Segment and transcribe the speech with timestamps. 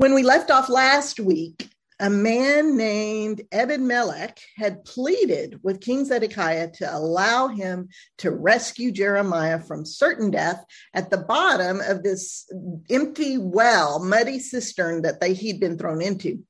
[0.00, 1.68] When we left off last week,
[2.00, 8.92] a man named Ebed Melech had pleaded with King Zedekiah to allow him to rescue
[8.92, 12.50] Jeremiah from certain death at the bottom of this
[12.88, 16.44] empty well, muddy cistern that they, he'd been thrown into.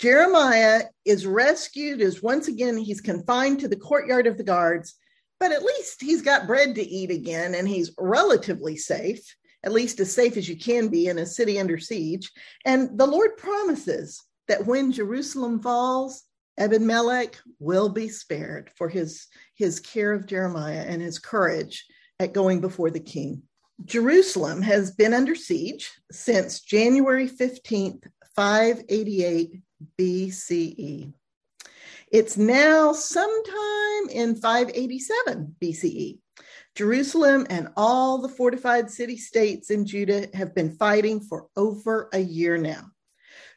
[0.00, 4.96] Jeremiah is rescued as once again he's confined to the courtyard of the guards,
[5.38, 9.36] but at least he's got bread to eat again and he's relatively safe
[9.68, 12.32] at least as safe as you can be in a city under siege.
[12.64, 16.22] And the Lord promises that when Jerusalem falls,
[16.56, 19.26] Ebed Melech will be spared for his,
[19.56, 21.84] his care of Jeremiah and his courage
[22.18, 23.42] at going before the king.
[23.84, 28.04] Jerusalem has been under siege since January 15th,
[28.36, 29.60] 588
[30.00, 31.12] BCE.
[32.10, 36.20] It's now sometime in 587 BCE.
[36.78, 42.20] Jerusalem and all the fortified city states in Judah have been fighting for over a
[42.20, 42.92] year now.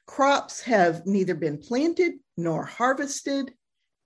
[0.08, 3.54] Crops have neither been planted nor harvested,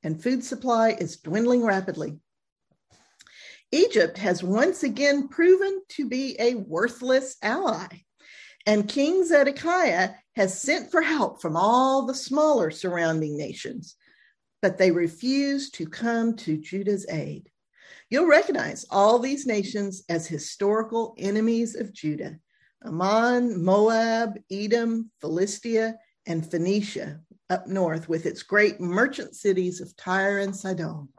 [0.03, 2.19] and food supply is dwindling rapidly.
[3.71, 7.87] Egypt has once again proven to be a worthless ally,
[8.65, 13.95] and King Zedekiah has sent for help from all the smaller surrounding nations,
[14.61, 17.49] but they refuse to come to Judah's aid.
[18.15, 22.39] You'll recognize all these nations as historical enemies of Judah
[22.85, 30.37] Ammon, Moab, Edom, Philistia, and Phoenicia up north with its great merchant cities of Tyre
[30.37, 31.09] and Sidon.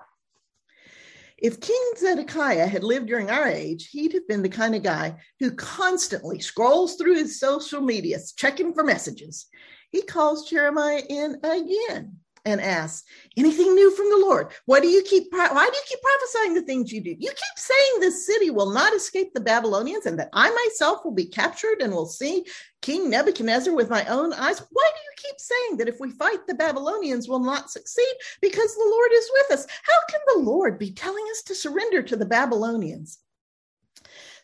[1.36, 5.16] If King Zedekiah had lived during our age, he'd have been the kind of guy
[5.38, 9.48] who constantly scrolls through his social media, checking for messages.
[9.91, 14.52] He calls Jeremiah in again and asks, anything new from the Lord?
[14.64, 17.11] Why do you keep why do you keep prophesying the things you do?
[17.11, 21.12] You keep saying this city will not escape the Babylonians and that I myself will
[21.12, 22.47] be captured and will see
[22.80, 24.62] King Nebuchadnezzar with my own eyes.
[24.70, 28.75] Why do you keep saying that if we fight the Babylonians will not succeed because
[28.75, 29.66] the Lord is with us?
[29.83, 33.19] How can the Lord be telling us to surrender to the Babylonians?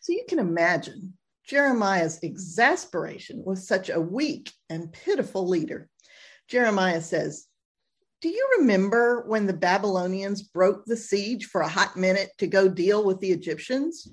[0.00, 1.14] So you can imagine
[1.46, 5.88] Jeremiah's exasperation with such a weak and pitiful leader.
[6.48, 7.46] Jeremiah says,
[8.22, 12.68] do you remember when the Babylonians broke the siege for a hot minute to go
[12.68, 14.08] deal with the Egyptians?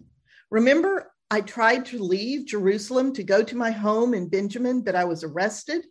[0.50, 5.06] Remember, I tried to leave Jerusalem to go to my home in Benjamin, but I
[5.06, 5.86] was arrested?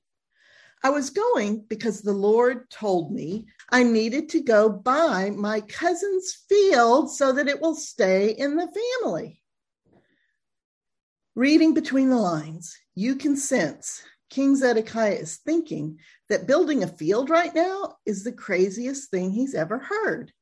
[0.82, 6.44] I was going because the Lord told me I needed to go buy my cousin's
[6.48, 8.68] field so that it will stay in the
[9.00, 9.40] family.
[11.36, 17.30] Reading between the lines, you can sense King Zedekiah is thinking that building a field
[17.30, 20.32] right now is the craziest thing he's ever heard.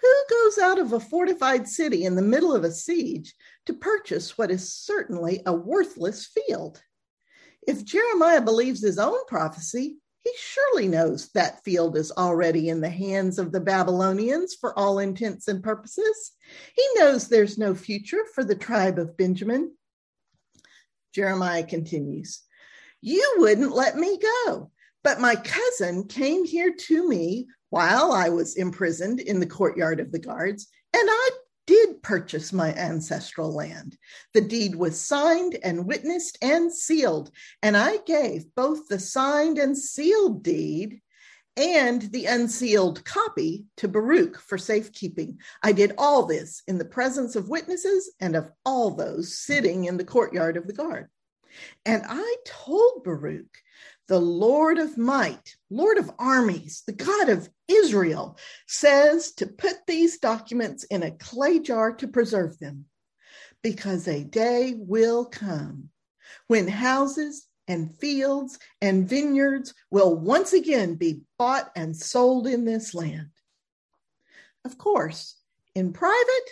[0.00, 3.34] Who goes out of a fortified city in the middle of a siege
[3.66, 6.82] to purchase what is certainly a worthless field?
[7.66, 12.90] If Jeremiah believes his own prophecy, he surely knows that field is already in the
[12.90, 16.32] hands of the Babylonians for all intents and purposes.
[16.74, 19.74] He knows there's no future for the tribe of Benjamin.
[21.14, 22.42] Jeremiah continues
[23.00, 24.70] You wouldn't let me go.
[25.02, 30.12] But my cousin came here to me while I was imprisoned in the courtyard of
[30.12, 31.30] the guards, and I
[31.66, 33.96] did purchase my ancestral land.
[34.34, 37.30] The deed was signed and witnessed and sealed,
[37.62, 41.00] and I gave both the signed and sealed deed
[41.56, 45.38] and the unsealed copy to Baruch for safekeeping.
[45.62, 49.96] I did all this in the presence of witnesses and of all those sitting in
[49.96, 51.08] the courtyard of the guard.
[51.84, 53.56] And I told Baruch
[54.08, 60.18] the Lord of might, Lord of armies, the God of Israel, says to put these
[60.18, 62.86] documents in a clay jar to preserve them,
[63.62, 65.90] because a day will come
[66.48, 72.94] when houses and fields and vineyards will once again be bought and sold in this
[72.94, 73.30] land.
[74.64, 75.36] Of course,
[75.76, 76.50] in private,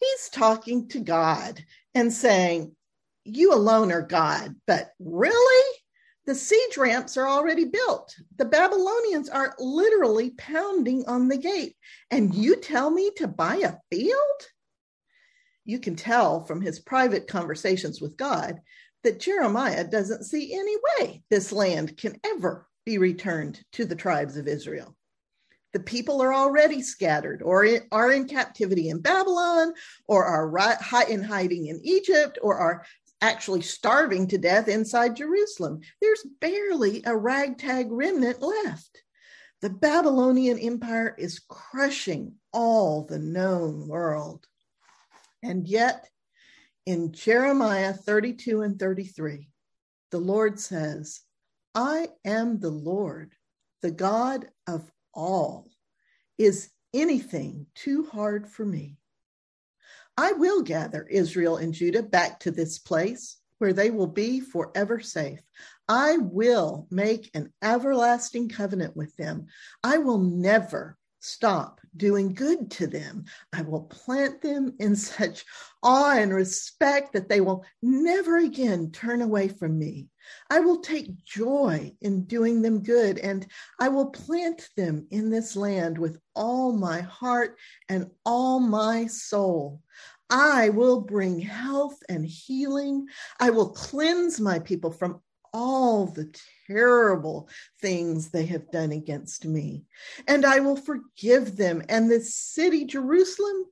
[0.00, 1.62] he's talking to God
[1.94, 2.74] and saying,
[3.30, 5.78] You alone are God, but really?
[6.24, 8.14] The siege ramps are already built.
[8.36, 11.76] The Babylonians are literally pounding on the gate.
[12.10, 14.42] And you tell me to buy a field?
[15.64, 18.60] You can tell from his private conversations with God
[19.04, 24.38] that Jeremiah doesn't see any way this land can ever be returned to the tribes
[24.38, 24.96] of Israel.
[25.74, 29.74] The people are already scattered or are in captivity in Babylon
[30.06, 30.50] or are
[31.10, 32.84] in hiding in Egypt or are
[33.20, 35.80] actually starving to death inside Jerusalem.
[36.00, 39.02] There's barely a ragtag remnant left.
[39.60, 44.46] The Babylonian Empire is crushing all the known world.
[45.42, 46.08] And yet,
[46.86, 49.48] in Jeremiah 32 and 33,
[50.10, 51.20] the Lord says,
[51.74, 53.34] I am the Lord,
[53.82, 55.68] the God of all.
[56.38, 58.97] Is anything too hard for me?
[60.18, 64.98] I will gather Israel and Judah back to this place where they will be forever
[64.98, 65.38] safe.
[65.88, 69.46] I will make an everlasting covenant with them.
[69.84, 73.24] I will never stop doing good to them.
[73.52, 75.44] I will plant them in such
[75.82, 80.08] awe and respect that they will never again turn away from me.
[80.50, 83.46] I will take joy in doing them good, and
[83.80, 87.56] I will plant them in this land with all my heart
[87.88, 89.80] and all my soul.
[90.30, 93.06] I will bring health and healing.
[93.40, 95.22] I will cleanse my people from
[95.52, 96.34] all the
[96.66, 97.48] terrible
[97.80, 99.84] things they have done against me.
[100.26, 101.82] And I will forgive them.
[101.88, 103.64] And the city, Jerusalem,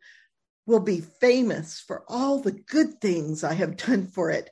[0.67, 4.51] will be famous for all the good things I have done for it.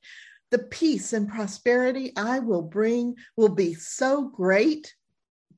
[0.50, 4.94] The peace and prosperity I will bring will be so great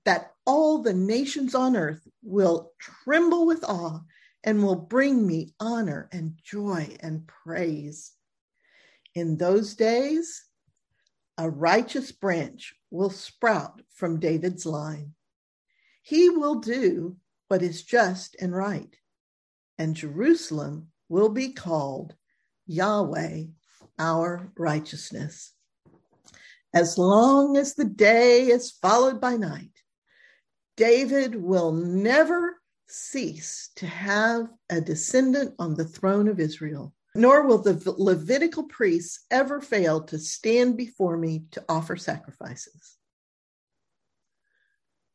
[0.04, 4.00] that all the nations on earth will tremble with awe
[4.44, 8.12] and will bring me honor and joy and praise.
[9.14, 10.44] In those days,
[11.38, 15.12] a righteous branch will sprout from David's line.
[16.02, 17.16] He will do
[17.48, 18.94] what is just and right,
[19.78, 22.14] and Jerusalem will be called
[22.66, 23.44] Yahweh,
[23.98, 25.52] our righteousness.
[26.74, 29.70] As long as the day is followed by night,
[30.76, 37.58] David will never cease to have a descendant on the throne of Israel nor will
[37.58, 42.96] the Levitical priests ever fail to stand before me to offer sacrifices.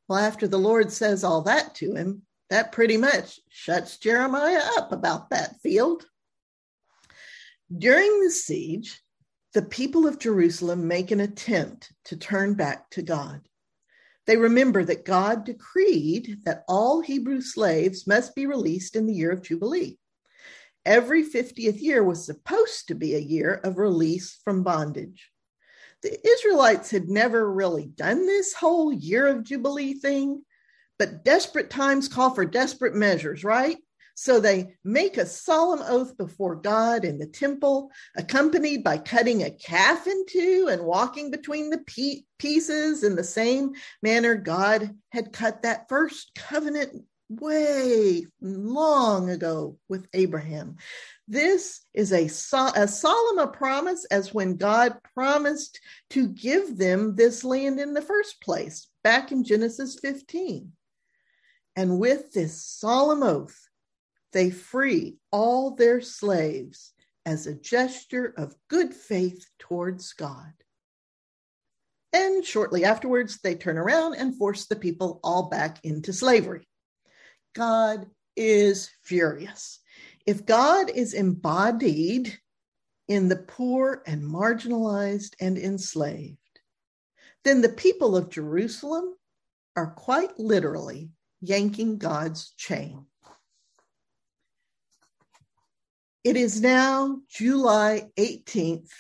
[0.08, 4.92] Well, after the Lord says all that to him, that pretty much shuts Jeremiah up
[4.92, 6.06] about that field.
[7.76, 9.02] During the siege,
[9.54, 13.42] the people of Jerusalem make an attempt to turn back to God.
[14.28, 19.32] They remember that God decreed that all Hebrew slaves must be released in the year
[19.32, 19.98] of Jubilee
[20.86, 25.30] every 50th year was supposed to be a year of release from bondage.
[26.04, 30.44] The Israelites had never really done this whole year of Jubilee thing,
[30.98, 33.78] but desperate times call for desperate measures, right?
[34.16, 39.52] So they make a solemn oath before God in the temple, accompanied by cutting a
[39.52, 43.72] calf in two and walking between the pieces in the same
[44.04, 47.04] manner God had cut that first covenant
[47.40, 50.78] way long ago with Abraham.
[51.28, 52.26] This is a,
[52.76, 55.80] as solemn a promise as when God promised
[56.10, 60.74] to give them this land in the first place, back in Genesis 15.
[61.76, 63.58] And with this solemn oath,
[64.34, 66.94] they free all their slaves
[67.26, 70.54] as a gesture of good faith towards God.
[72.14, 76.68] And shortly afterwards, they turn around and force the people all back into slavery.
[77.54, 79.80] God is furious.
[80.26, 82.38] If God is embodied
[83.08, 86.38] in the poor and marginalized and enslaved,
[87.44, 89.16] then the people of Jerusalem
[89.76, 91.10] are quite literally
[91.42, 93.06] yanking God's chain.
[96.24, 98.92] It is now July 18th,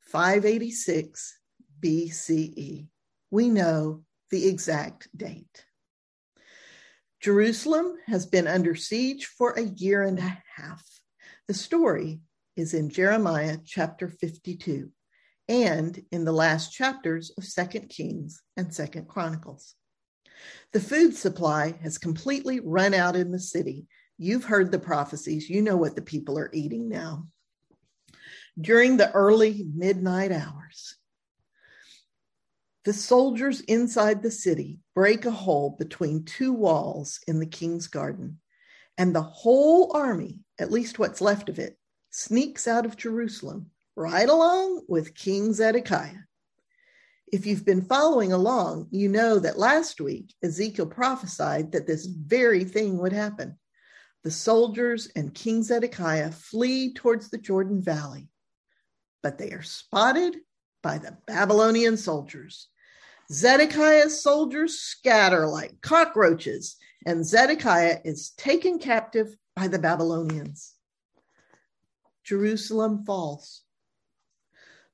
[0.00, 1.38] 586
[1.80, 2.88] BCE.
[3.30, 5.65] We know the exact date.
[7.26, 10.84] Jerusalem has been under siege for a year and a half.
[11.48, 12.20] The story
[12.54, 14.92] is in Jeremiah chapter 52
[15.48, 19.74] and in the last chapters of 2nd Kings and 2nd Chronicles.
[20.72, 23.88] The food supply has completely run out in the city.
[24.18, 27.26] You've heard the prophecies, you know what the people are eating now.
[28.56, 30.96] During the early midnight hours,
[32.86, 38.38] the soldiers inside the city break a hole between two walls in the king's garden,
[38.96, 41.76] and the whole army, at least what's left of it,
[42.10, 46.22] sneaks out of Jerusalem right along with King Zedekiah.
[47.32, 52.62] If you've been following along, you know that last week Ezekiel prophesied that this very
[52.62, 53.58] thing would happen.
[54.22, 58.28] The soldiers and King Zedekiah flee towards the Jordan Valley,
[59.24, 60.36] but they are spotted
[60.84, 62.68] by the Babylonian soldiers.
[63.32, 70.74] Zedekiah's soldiers scatter like cockroaches, and Zedekiah is taken captive by the Babylonians.
[72.24, 73.62] Jerusalem falls.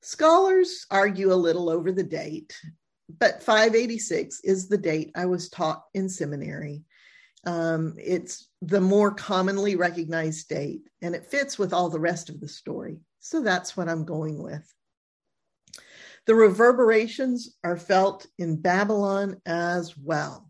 [0.01, 2.55] Scholars argue a little over the date,
[3.19, 6.83] but 586 is the date I was taught in seminary.
[7.45, 12.39] Um, it's the more commonly recognized date, and it fits with all the rest of
[12.39, 12.99] the story.
[13.19, 14.73] So that's what I'm going with.
[16.25, 20.49] The reverberations are felt in Babylon as well.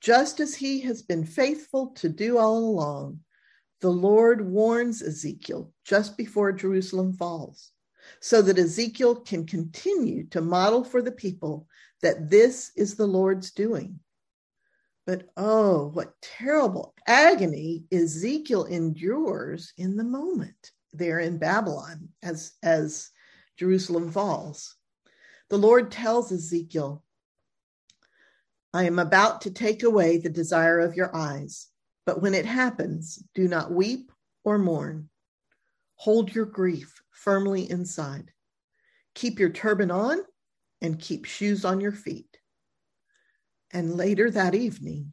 [0.00, 3.20] Just as he has been faithful to do all along,
[3.80, 7.72] the Lord warns Ezekiel just before Jerusalem falls,
[8.20, 11.66] so that Ezekiel can continue to model for the people
[12.02, 13.98] that this is the Lord's doing.
[15.04, 23.10] But oh, what terrible agony Ezekiel endures in the moment there in Babylon as, as
[23.56, 24.75] Jerusalem falls.
[25.48, 27.04] The Lord tells Ezekiel,
[28.74, 31.68] I am about to take away the desire of your eyes,
[32.04, 34.10] but when it happens, do not weep
[34.44, 35.08] or mourn.
[35.96, 38.32] Hold your grief firmly inside.
[39.14, 40.18] Keep your turban on
[40.82, 42.38] and keep shoes on your feet.
[43.72, 45.12] And later that evening,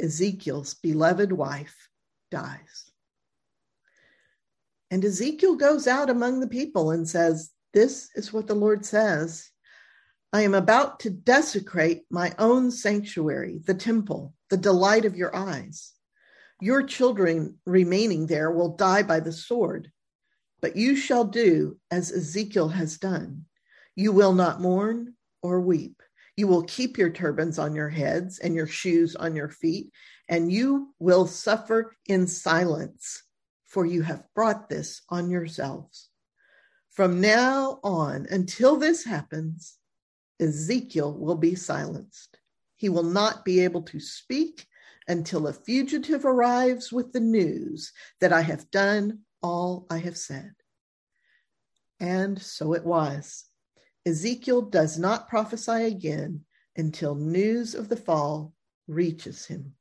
[0.00, 1.88] Ezekiel's beloved wife
[2.30, 2.90] dies.
[4.90, 9.50] And Ezekiel goes out among the people and says, This is what the Lord says.
[10.34, 15.92] I am about to desecrate my own sanctuary, the temple, the delight of your eyes.
[16.60, 19.92] Your children remaining there will die by the sword,
[20.60, 23.44] but you shall do as Ezekiel has done.
[23.94, 26.02] You will not mourn or weep.
[26.36, 29.92] You will keep your turbans on your heads and your shoes on your feet,
[30.28, 33.22] and you will suffer in silence,
[33.66, 36.08] for you have brought this on yourselves.
[36.90, 39.78] From now on, until this happens,
[40.44, 42.38] Ezekiel will be silenced.
[42.76, 44.66] He will not be able to speak
[45.08, 50.52] until a fugitive arrives with the news that I have done all I have said.
[51.98, 53.46] And so it was.
[54.04, 56.44] Ezekiel does not prophesy again
[56.76, 58.52] until news of the fall
[58.86, 59.74] reaches him.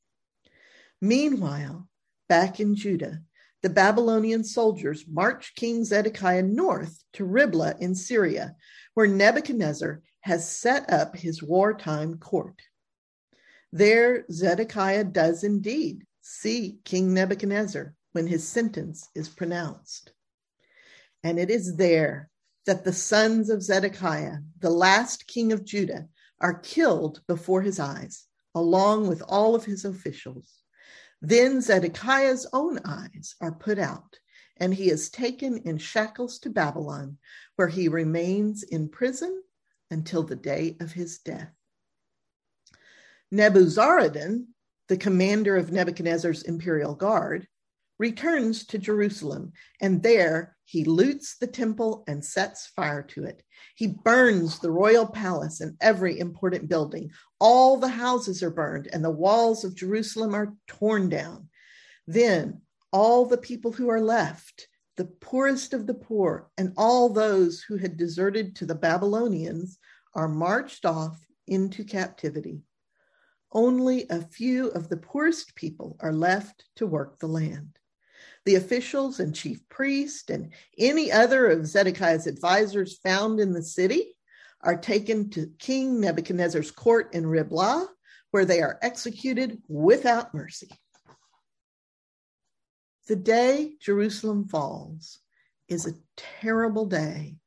[1.01, 1.89] Meanwhile,
[2.29, 3.21] back in Judah,
[3.63, 8.55] the Babylonian soldiers march King Zedekiah north to Riblah in Syria,
[8.93, 12.61] where Nebuchadnezzar has set up his wartime court.
[13.73, 20.13] There, Zedekiah does indeed see King Nebuchadnezzar when his sentence is pronounced.
[21.23, 22.29] And it is there
[22.65, 26.07] that the sons of Zedekiah, the last king of Judah,
[26.39, 28.25] are killed before his eyes,
[28.55, 30.63] along with all of his officials.
[31.21, 34.17] Then Zedekiah's own eyes are put out,
[34.55, 37.17] and he is taken in shackles to Babylon,
[37.57, 39.43] where he remains in prison
[39.91, 41.51] until the day of his death.
[43.33, 44.45] Nebuzaradan,
[44.89, 47.47] the commander of Nebuchadnezzar's imperial guard,
[47.99, 53.43] returns to Jerusalem, and there he loots the temple and sets fire to it.
[53.75, 57.11] He burns the royal palace and every important building.
[57.39, 61.49] All the houses are burned, and the walls of Jerusalem are torn down.
[62.07, 62.61] Then
[62.91, 67.77] all the people who are left, the poorest of the poor, and all those who
[67.77, 69.79] had deserted to the Babylonians,
[70.13, 72.61] are marched off into captivity.
[73.51, 77.79] Only a few of the poorest people are left to work the land
[78.45, 84.15] the officials and chief priest and any other of Zedekiah's advisors found in the city
[84.61, 87.87] are taken to King Nebuchadnezzar's court in Riblah,
[88.31, 90.69] where they are executed without mercy.
[93.07, 95.19] The day Jerusalem falls
[95.67, 97.37] is a terrible day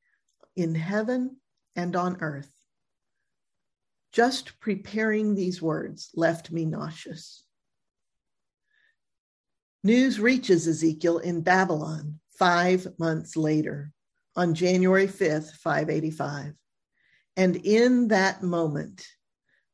[0.55, 1.37] in heaven
[1.75, 2.53] and on earth.
[4.13, 7.45] Just preparing these words left me nauseous.
[9.83, 13.93] News reaches Ezekiel in Babylon five months later,
[14.35, 16.53] on January 5th, 585.
[17.37, 19.07] And in that moment,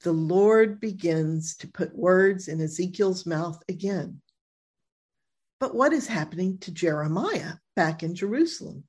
[0.02, 4.21] the Lord begins to put words in Ezekiel's mouth again.
[5.62, 8.82] But what is happening to Jeremiah back in Jerusalem?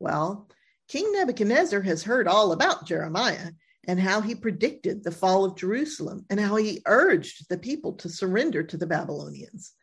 [0.00, 0.48] Well,
[0.88, 3.52] King Nebuchadnezzar has heard all about Jeremiah
[3.86, 8.08] and how he predicted the fall of Jerusalem and how he urged the people to
[8.08, 9.74] surrender to the Babylonians.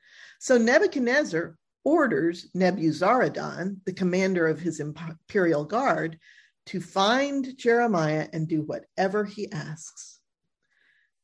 [0.41, 6.19] So Nebuchadnezzar orders Nebuzaradan, the commander of his imperial guard,
[6.65, 10.19] to find Jeremiah and do whatever he asks.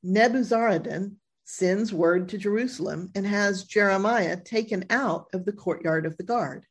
[0.06, 6.24] Nebuzaradan sends word to Jerusalem and has Jeremiah taken out of the courtyard of the
[6.24, 6.66] guard.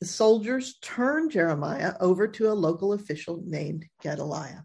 [0.00, 4.64] The soldiers turn Jeremiah over to a local official named Gedaliah.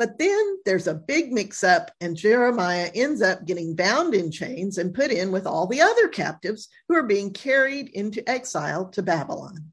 [0.00, 4.78] But then there's a big mix up, and Jeremiah ends up getting bound in chains
[4.78, 9.02] and put in with all the other captives who are being carried into exile to
[9.02, 9.72] Babylon.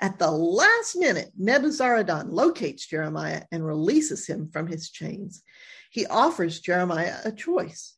[0.00, 5.42] At the last minute, Nebuzaradan locates Jeremiah and releases him from his chains.
[5.88, 7.94] He offers Jeremiah a choice.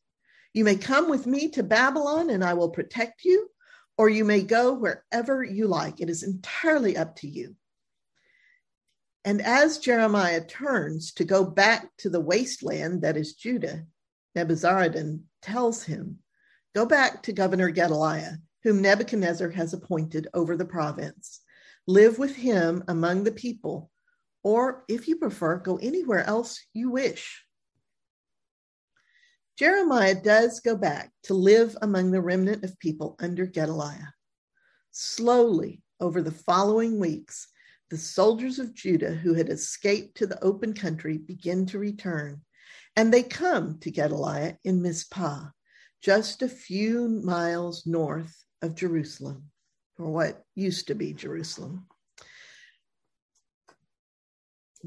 [0.53, 3.49] You may come with me to Babylon and I will protect you,
[3.97, 6.01] or you may go wherever you like.
[6.01, 7.55] It is entirely up to you.
[9.23, 13.85] And as Jeremiah turns to go back to the wasteland that is Judah,
[14.35, 16.19] Nebuzaradan tells him,
[16.73, 21.41] Go back to Governor Gedaliah, whom Nebuchadnezzar has appointed over the province.
[21.85, 23.91] Live with him among the people,
[24.43, 27.43] or if you prefer, go anywhere else you wish.
[29.61, 34.11] Jeremiah does go back to live among the remnant of people under Gedaliah.
[34.89, 37.47] Slowly, over the following weeks,
[37.91, 42.41] the soldiers of Judah who had escaped to the open country begin to return,
[42.95, 45.49] and they come to Gedaliah in Mizpah,
[46.01, 49.51] just a few miles north of Jerusalem,
[49.99, 51.85] or what used to be Jerusalem.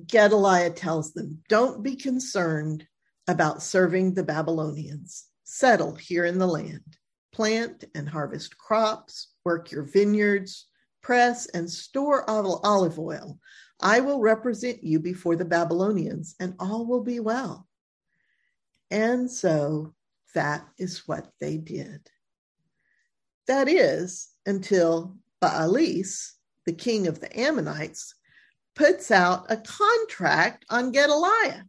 [0.04, 2.88] Gedaliah tells them, Don't be concerned
[3.28, 5.26] about serving the Babylonians.
[5.44, 6.96] Settle here in the land,
[7.32, 10.66] plant and harvest crops, work your vineyards,
[11.02, 13.38] press and store olive oil.
[13.80, 17.66] I will represent you before the Babylonians, and all will be well.
[18.90, 19.94] And so
[20.34, 22.08] that is what they did.
[23.46, 26.32] That is until Baalis,
[26.64, 28.14] the king of the Ammonites,
[28.74, 31.64] puts out a contract on Gedaliah.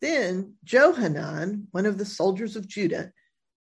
[0.00, 3.12] Then Johanan, one of the soldiers of Judah,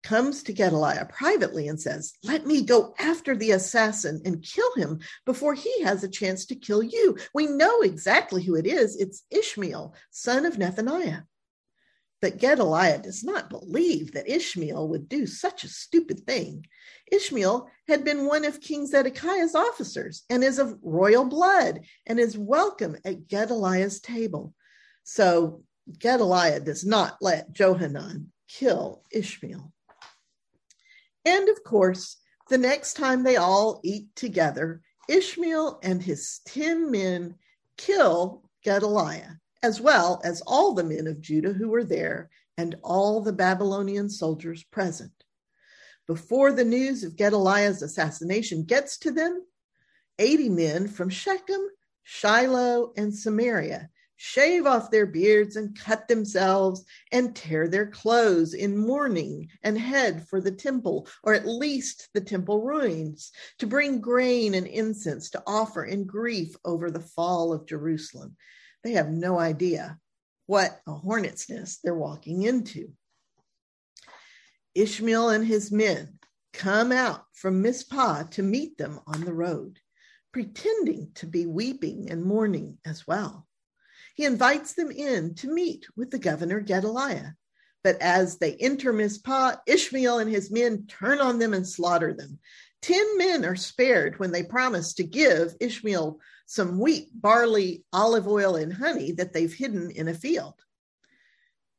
[0.02, 5.00] comes to Gedaliah privately and says, Let me go after the assassin and kill him
[5.26, 7.16] before he has a chance to kill you.
[7.34, 8.96] We know exactly who it is.
[8.96, 11.25] It's Ishmael, son of Nethaniah.
[12.20, 16.66] But Gedaliah does not believe that Ishmael would do such a stupid thing.
[17.12, 22.37] Ishmael had been one of King Zedekiah's officers and is of royal blood and is
[22.37, 24.52] welcome at Gedaliah's table.
[25.04, 25.62] So
[25.99, 29.73] Gedaliah does not let Johanan kill Ishmael.
[31.25, 32.16] And of course,
[32.49, 37.35] the next time they all eat together, Ishmael and his 10 men
[37.76, 43.21] kill Gedaliah as well as all the men of Judah who were there and all
[43.21, 45.12] the Babylonian soldiers present.
[46.06, 49.45] Before the news of Gedaliah's assassination gets to them,
[50.19, 51.60] 80 men from Shechem,
[52.02, 58.76] Shiloh, and Samaria shave off their beards and cut themselves and tear their clothes in
[58.76, 64.54] mourning and head for the temple, or at least the temple ruins, to bring grain
[64.54, 68.37] and incense to offer in grief over the fall of Jerusalem.
[68.83, 69.99] They have no idea
[70.47, 72.93] what a hornet's nest they're walking into.
[74.75, 76.19] Ishmael and his men
[76.52, 79.78] come out from Mizpah to meet them on the road,
[80.33, 83.48] pretending to be weeping and mourning as well.
[84.19, 87.35] He invites them in to meet with the governor Gedaliah.
[87.85, 92.41] But as they enter Mizpah, Ishmael and his men turn on them and slaughter them.
[92.83, 98.57] Ten men are spared when they promise to give Ishmael some wheat, barley, olive oil,
[98.57, 100.54] and honey that they've hidden in a field.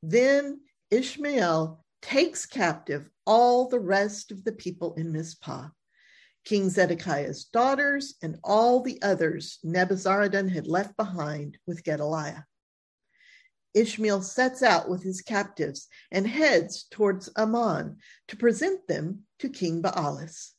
[0.01, 5.67] Then Ishmael takes captive all the rest of the people in Mizpah,
[6.45, 12.45] King Zedekiah's daughters, and all the others Nebuzaradan had left behind with Gedaliah.
[13.73, 17.97] Ishmael sets out with his captives and heads towards Ammon
[18.27, 20.53] to present them to King Baalis.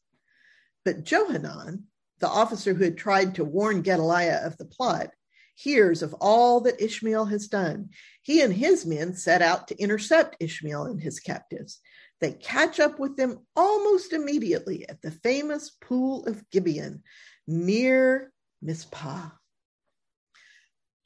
[0.84, 1.84] But Johanan,
[2.20, 5.10] the officer who had tried to warn Gedaliah of the plot,
[5.54, 7.90] hears of all that Ishmael has done.
[8.22, 11.80] He and his men set out to intercept Ishmael and his captives.
[12.20, 17.02] They catch up with them almost immediately at the famous pool of Gibeon
[17.46, 19.30] near Mizpah.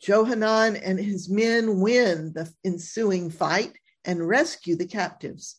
[0.01, 3.73] Johanan and his men win the ensuing fight
[4.05, 5.57] and rescue the captives.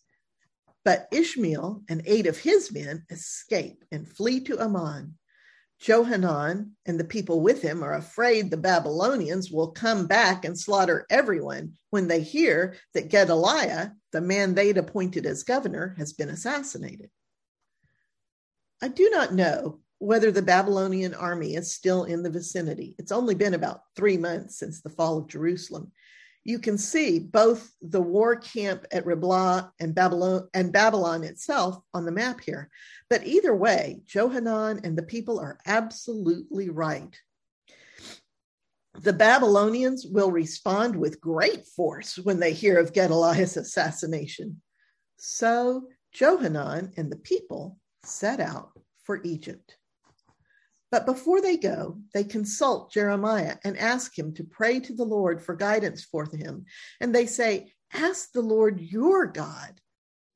[0.84, 5.18] But Ishmael and eight of his men escape and flee to Ammon.
[5.80, 11.06] Johanan and the people with him are afraid the Babylonians will come back and slaughter
[11.10, 17.10] everyone when they hear that Gedaliah, the man they'd appointed as governor, has been assassinated.
[18.82, 22.96] I do not know whether the Babylonian army is still in the vicinity.
[22.98, 25.92] It's only been about three months since the fall of Jerusalem,
[26.46, 32.06] you can see both the war camp at Riblah and Babylon, and Babylon itself on
[32.06, 32.70] the map here.
[33.10, 37.20] But either way, Johanan and the people are absolutely right.
[39.02, 44.62] The Babylonians will respond with great force when they hear of Gedaliah's assassination.
[45.18, 48.70] So Johanan and the people set out
[49.04, 49.78] for Egypt.
[50.96, 55.42] But before they go, they consult Jeremiah and ask him to pray to the Lord
[55.42, 56.64] for guidance for him.
[57.02, 59.82] And they say, Ask the Lord your God.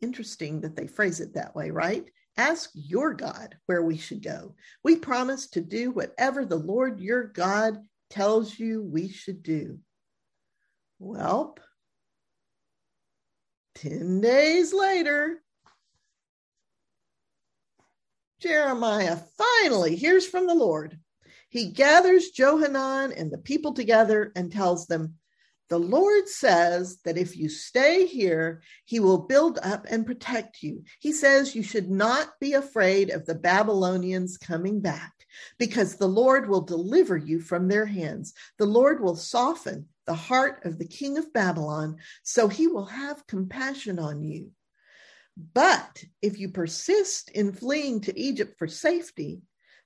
[0.02, 2.04] Interesting that they phrase it that way, right?
[2.36, 4.54] Ask your God where we should go.
[4.84, 7.78] We promise to do whatever the Lord your God
[8.10, 9.80] tells you we should do.
[11.00, 11.56] Well,
[13.76, 15.42] 10 days later,
[18.40, 20.98] Jeremiah finally hears from the Lord.
[21.50, 25.16] He gathers Johanan and the people together and tells them,
[25.68, 30.84] The Lord says that if you stay here, he will build up and protect you.
[31.00, 35.12] He says you should not be afraid of the Babylonians coming back
[35.58, 38.34] because the Lord will deliver you from their hands.
[38.58, 43.28] The Lord will soften the heart of the king of Babylon, so he will have
[43.28, 44.52] compassion on you.
[45.54, 49.42] But if you persist in fleeing to Egypt for safety,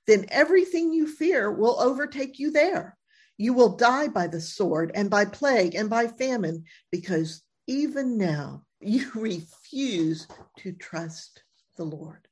[0.06, 2.96] then everything you fear will overtake you there.
[3.36, 8.64] You will die by the sword and by plague and by famine, because even now
[8.80, 10.26] you refuse
[10.58, 11.42] to trust
[11.76, 12.26] the Lord.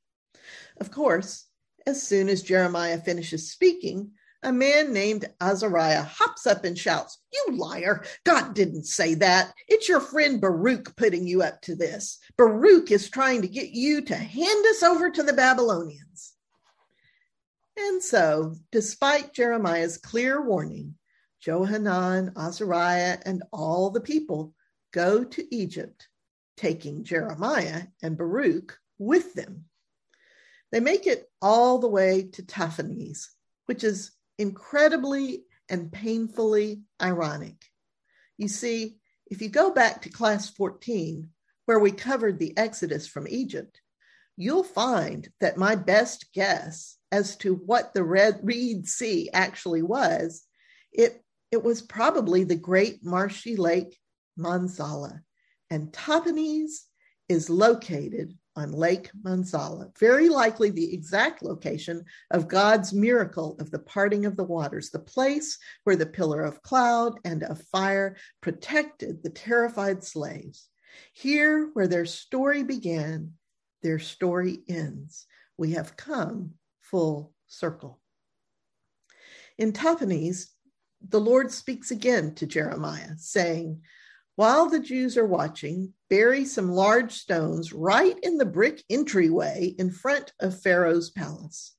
[0.78, 1.46] Of course,
[1.87, 7.57] as soon as Jeremiah finishes speaking, a man named Azariah hops up and shouts, You
[7.57, 8.05] liar!
[8.24, 9.52] God didn't say that.
[9.68, 12.18] It's your friend Baruch putting you up to this.
[12.37, 16.35] Baruch is trying to get you to hand us over to the Babylonians.
[17.76, 20.96] And so, despite Jeremiah's clear warning,
[21.40, 24.55] Johanan, Azariah, and all the people
[24.92, 26.09] go to Egypt,
[26.57, 29.64] taking Jeremiah and Baruch with them.
[30.70, 33.28] They make it all the way to Tahpanhes,
[33.66, 37.56] which is incredibly and painfully ironic.
[38.38, 41.28] You see, if you go back to class 14,
[41.66, 43.80] where we covered the Exodus from Egypt,
[44.36, 50.42] you'll find that my best guess as to what the Red Reed Sea actually was,
[50.92, 53.98] it, it was probably the great marshy lake
[54.38, 55.20] Manzala.
[55.70, 56.82] And Tahpanhes
[57.28, 63.78] is located on Lake Manzala, very likely the exact location of God's miracle of the
[63.78, 69.22] parting of the waters, the place where the pillar of cloud and of fire protected
[69.22, 70.68] the terrified slaves.
[71.14, 73.32] Here, where their story began,
[73.82, 75.26] their story ends.
[75.56, 78.00] We have come full circle.
[79.58, 80.48] In Tahpanhes,
[81.08, 83.82] the Lord speaks again to Jeremiah, saying,
[84.36, 89.90] while the Jews are watching, bury some large stones right in the brick entryway in
[89.90, 91.74] front of Pharaoh's palace.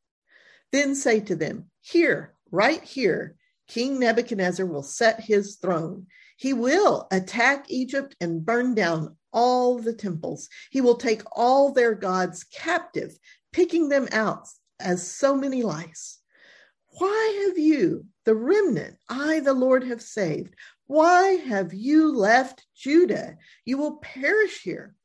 [0.71, 3.35] Then say to them, Here, right here,
[3.67, 6.07] King Nebuchadnezzar will set his throne.
[6.37, 10.49] He will attack Egypt and burn down all the temples.
[10.69, 13.17] He will take all their gods captive,
[13.51, 14.47] picking them out
[14.79, 16.19] as so many lice.
[16.99, 20.53] Why have you, the remnant, I, the Lord, have saved?
[20.87, 23.37] Why have you left Judah?
[23.65, 24.95] You will perish here.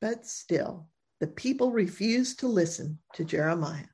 [0.00, 0.88] But still,
[1.20, 3.86] the people refuse to listen to Jeremiah.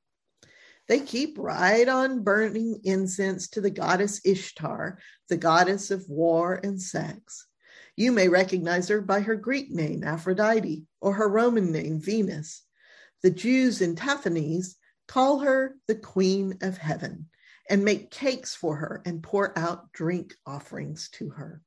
[0.89, 6.83] They keep right on burning incense to the goddess Ishtar, the goddess of war and
[6.83, 7.47] sex.
[7.97, 12.65] You may recognize her by her Greek name, Aphrodite, or her Roman name, Venus.
[13.23, 14.75] The Jews in Tahpanhes
[15.07, 17.29] call her the Queen of Heaven
[17.69, 21.61] and make cakes for her and pour out drink offerings to her.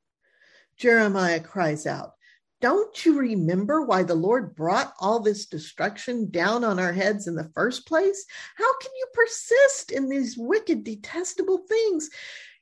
[0.78, 2.14] Jeremiah cries out,
[2.62, 7.36] Don't you remember why the Lord brought all this destruction down on our heads in
[7.36, 8.26] the first place?
[8.56, 12.10] How can you persist in these wicked, detestable things?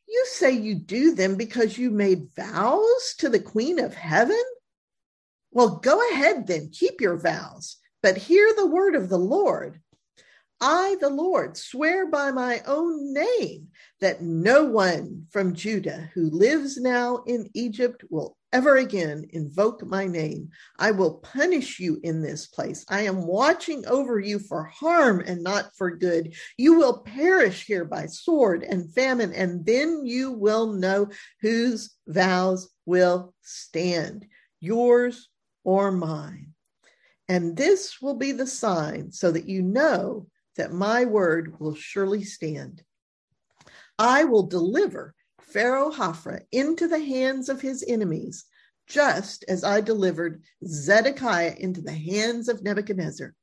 [0.08, 4.44] You say you do them because you made vows to the Queen of Heaven?
[5.52, 9.82] Well, go ahead then, keep your vows, but hear the word of the Lord.
[10.64, 13.70] I, the Lord, swear by my own name
[14.00, 20.06] that no one from Judah who lives now in Egypt will ever again invoke my
[20.06, 20.50] name.
[20.78, 22.86] I will punish you in this place.
[22.90, 26.36] I am watching over you for harm and not for good.
[26.58, 31.10] You will perish here by sword and famine, and then you will know
[31.42, 34.28] whose vows will stand,
[34.60, 35.28] yours
[35.64, 36.54] or mine.
[37.28, 42.24] And this will be the sign so that you know that my word will surely
[42.24, 42.84] stand.
[43.98, 48.46] I will deliver Pharaoh Hophra into the hands of his enemies,
[48.88, 53.34] just as I delivered Zedekiah into the hands of Nebuchadnezzar.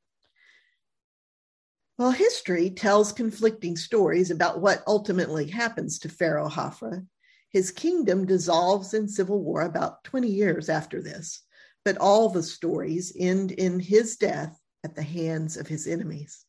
[1.97, 7.07] While history tells conflicting stories about what ultimately happens to Pharaoh Hophra,
[7.51, 11.43] his kingdom dissolves in civil war about 20 years after this,
[11.85, 16.45] but all the stories end in his death at the hands of his enemies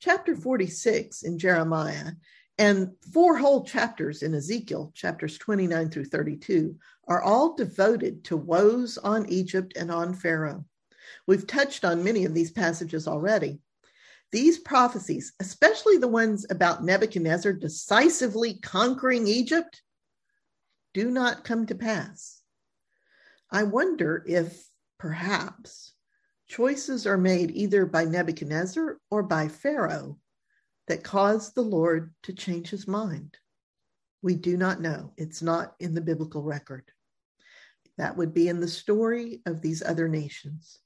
[0.00, 2.12] chapter 46 in Jeremiah
[2.58, 8.96] and four whole chapters in Ezekiel, chapters 29 through 32, are all devoted to woes
[8.98, 10.64] on Egypt and on Pharaoh.
[11.26, 13.60] We've touched on many of these passages already.
[14.32, 19.82] these prophecies, especially the ones about Nebuchadnezzar decisively conquering Egypt,
[20.94, 22.42] do not come to pass.
[23.50, 25.92] I wonder if perhaps
[26.46, 30.18] choices are made either by Nebuchadnezzar or by Pharaoh
[30.88, 33.36] that caused the Lord to change his mind.
[34.22, 35.12] We do not know.
[35.16, 36.84] It's not in the biblical record.
[37.98, 40.78] That would be in the story of these other nations.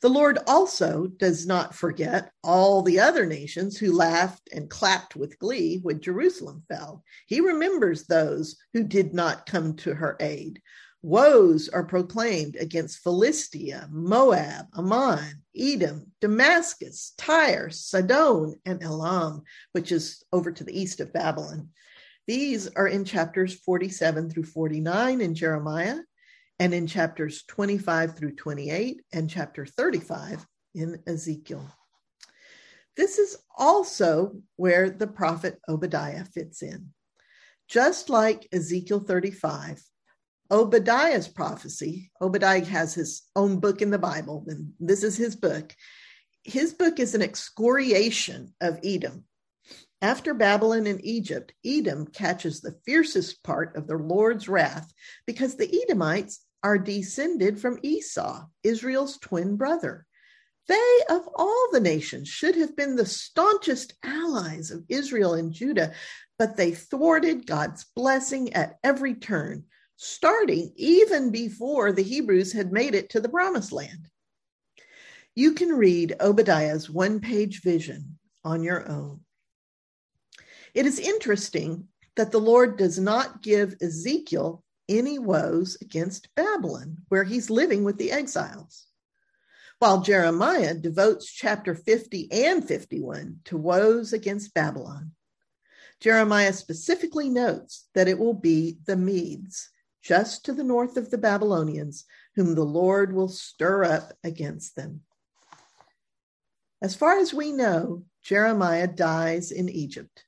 [0.00, 5.38] The Lord also does not forget all the other nations who laughed and clapped with
[5.38, 7.04] glee when Jerusalem fell.
[7.26, 10.60] He remembers those who did not come to her aid.
[11.02, 20.22] Woes are proclaimed against Philistia, Moab, Ammon, Edom, Damascus, Tyre, Sidon, and Elam, which is
[20.32, 21.70] over to the east of Babylon.
[22.28, 25.98] These are in chapters 47 through 49 in Jeremiah
[26.60, 31.68] and in chapters 25 through 28 and chapter 35 in Ezekiel.
[32.96, 36.90] This is also where the prophet Obadiah fits in.
[37.68, 39.82] Just like Ezekiel 35,
[40.52, 45.74] Obadiah's prophecy, Obadiah has his own book in the Bible, and this is his book.
[46.44, 49.24] His book is an excoriation of Edom.
[50.02, 54.92] After Babylon and Egypt, Edom catches the fiercest part of the Lord's wrath
[55.26, 60.06] because the Edomites are descended from Esau, Israel's twin brother.
[60.68, 65.94] They, of all the nations, should have been the staunchest allies of Israel and Judah,
[66.38, 69.64] but they thwarted God's blessing at every turn,
[69.96, 74.08] starting even before the Hebrews had made it to the promised land.
[75.34, 79.20] You can read Obadiah's one page vision on your own.
[80.74, 87.24] It is interesting that the Lord does not give Ezekiel any woes against Babylon, where
[87.24, 88.86] he's living with the exiles.
[89.78, 95.12] While Jeremiah devotes chapter 50 and 51 to woes against Babylon,
[95.98, 99.70] Jeremiah specifically notes that it will be the Medes,
[100.02, 105.02] just to the north of the Babylonians, whom the Lord will stir up against them.
[106.82, 110.24] As far as we know, Jeremiah dies in Egypt.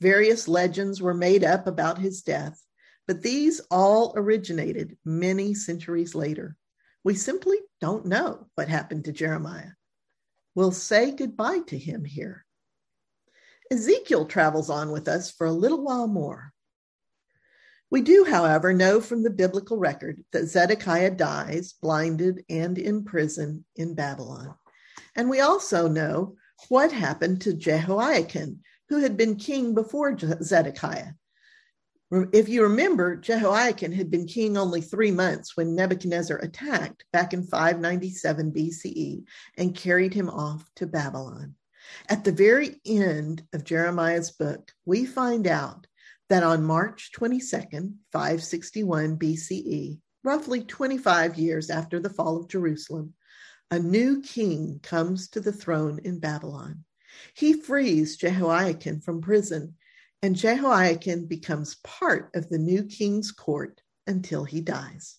[0.00, 2.64] Various legends were made up about his death,
[3.06, 6.56] but these all originated many centuries later.
[7.04, 9.72] We simply don't know what happened to Jeremiah.
[10.54, 12.46] We'll say goodbye to him here.
[13.70, 16.52] Ezekiel travels on with us for a little while more.
[17.90, 23.64] We do, however, know from the biblical record that Zedekiah dies blinded and in prison
[23.74, 24.54] in Babylon.
[25.16, 26.36] And we also know
[26.68, 31.12] what happened to Jehoiakim, who had been king before Zedekiah.
[32.32, 37.44] If you remember, Jehoiakim had been king only three months when Nebuchadnezzar attacked back in
[37.44, 39.24] 597 BCE
[39.56, 41.54] and carried him off to Babylon.
[42.08, 45.86] At the very end of Jeremiah's book, we find out
[46.30, 53.14] that on March 22nd, 561 BCE, roughly 25 years after the fall of Jerusalem,
[53.70, 56.84] a new king comes to the throne in Babylon.
[57.34, 59.74] He frees Jehoiakim from prison
[60.22, 65.18] and Jehoiakim becomes part of the new king's court until he dies.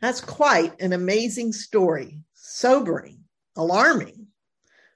[0.00, 3.24] That's quite an amazing story, sobering,
[3.56, 4.28] alarming,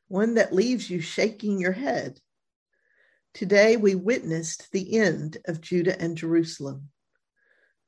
[0.09, 2.21] one that leaves you shaking your head.
[3.35, 6.91] Today, we witnessed the end of Judah and Jerusalem.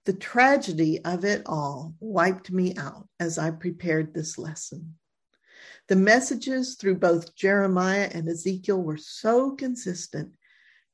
[0.06, 4.96] The tragedy of it all wiped me out as I prepared this lesson.
[5.88, 10.34] The messages through both Jeremiah and Ezekiel were so consistent,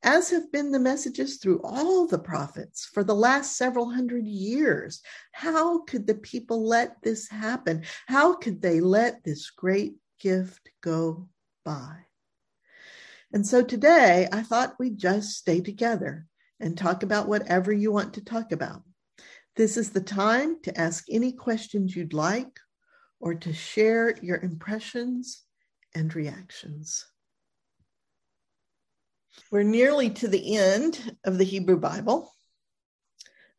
[0.02, 5.02] as have been the messages through all the prophets for the last several hundred years.
[5.32, 7.85] How could the people let this happen?
[8.06, 11.28] How could they let this great gift go
[11.64, 12.06] by?
[13.32, 16.26] And so today I thought we'd just stay together
[16.60, 18.82] and talk about whatever you want to talk about.
[19.56, 22.60] This is the time to ask any questions you'd like
[23.20, 25.42] or to share your impressions
[25.94, 27.06] and reactions.
[29.50, 32.32] We're nearly to the end of the Hebrew Bible.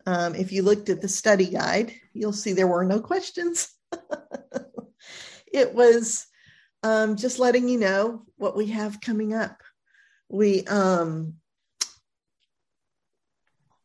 [0.05, 3.69] Um, if you looked at the study guide, you'll see there were no questions.
[5.51, 6.27] it was
[6.83, 9.61] um, just letting you know what we have coming up.
[10.29, 11.35] We um,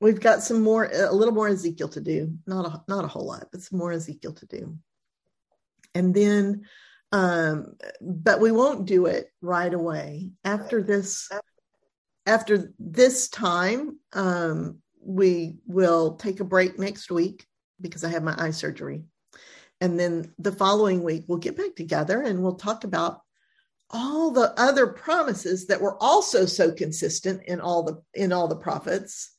[0.01, 2.35] we've got some more, a little more Ezekiel to do.
[2.47, 4.79] Not a not a whole lot, but some more Ezekiel to do
[5.95, 6.63] and then
[7.13, 11.29] um, but we won't do it right away after this
[12.27, 17.47] after this time um, we will take a break next week
[17.81, 19.03] because i have my eye surgery
[19.83, 23.21] And then the following week, we'll get back together and we'll talk about
[23.91, 28.55] all the other promises that were also so consistent in all the in all the
[28.55, 29.33] prophets.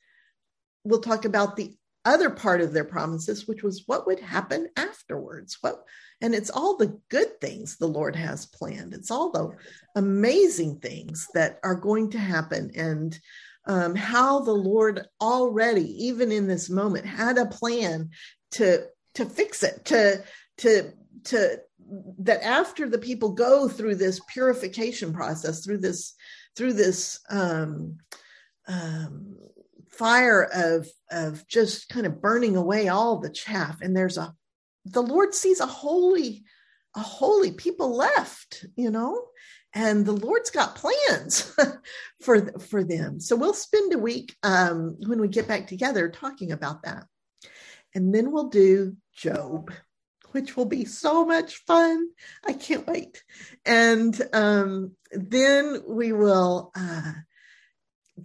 [0.84, 5.60] We'll talk about the other part of their promises which was what would happen afterwards.
[5.62, 5.86] What
[6.20, 8.94] and it's all the good things the lord has planned.
[8.94, 9.52] It's all the
[9.96, 13.18] amazing things that are going to happen and
[13.66, 18.10] um, how the lord already even in this moment had a plan
[18.52, 20.24] to to fix it to
[20.58, 20.92] to
[21.26, 21.60] to
[22.20, 26.14] that after the people go through this purification process through this
[26.56, 27.98] through this um,
[28.68, 29.36] um,
[29.90, 34.34] fire of of just kind of burning away all the chaff and there's a
[34.86, 36.44] the lord sees a holy
[36.96, 39.26] a holy people left you know
[39.74, 41.56] and the lord's got plans
[42.22, 43.20] for for them.
[43.20, 47.06] So we'll spend a week um, when we get back together talking about that
[47.96, 49.72] and then we'll do job
[50.34, 52.10] which will be so much fun.
[52.46, 53.24] I can't wait.
[53.66, 57.14] And um, then we will uh,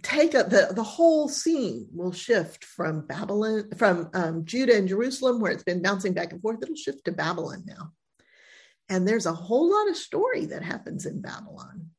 [0.01, 5.39] take up the, the whole scene will shift from Babylon, from um, Judah and Jerusalem,
[5.39, 6.59] where it's been bouncing back and forth.
[6.61, 7.91] It'll shift to Babylon now.
[8.89, 11.91] And there's a whole lot of story that happens in Babylon.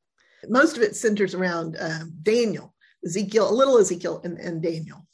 [0.48, 5.06] Most of it centers around uh, Daniel, Ezekiel, a little Ezekiel and, and Daniel.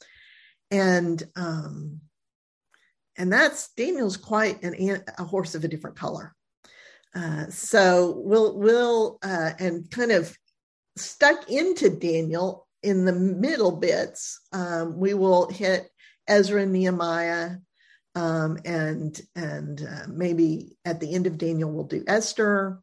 [0.71, 2.01] And um,
[3.17, 6.35] and that's Daniel's quite an a horse of a different color.
[7.15, 10.37] Uh, so we'll we'll uh, and kind of
[10.95, 14.41] stuck into Daniel in the middle bits.
[14.53, 15.89] Um, we will hit
[16.27, 17.57] Ezra and Nehemiah,
[18.15, 22.81] um, and and uh, maybe at the end of Daniel we'll do Esther.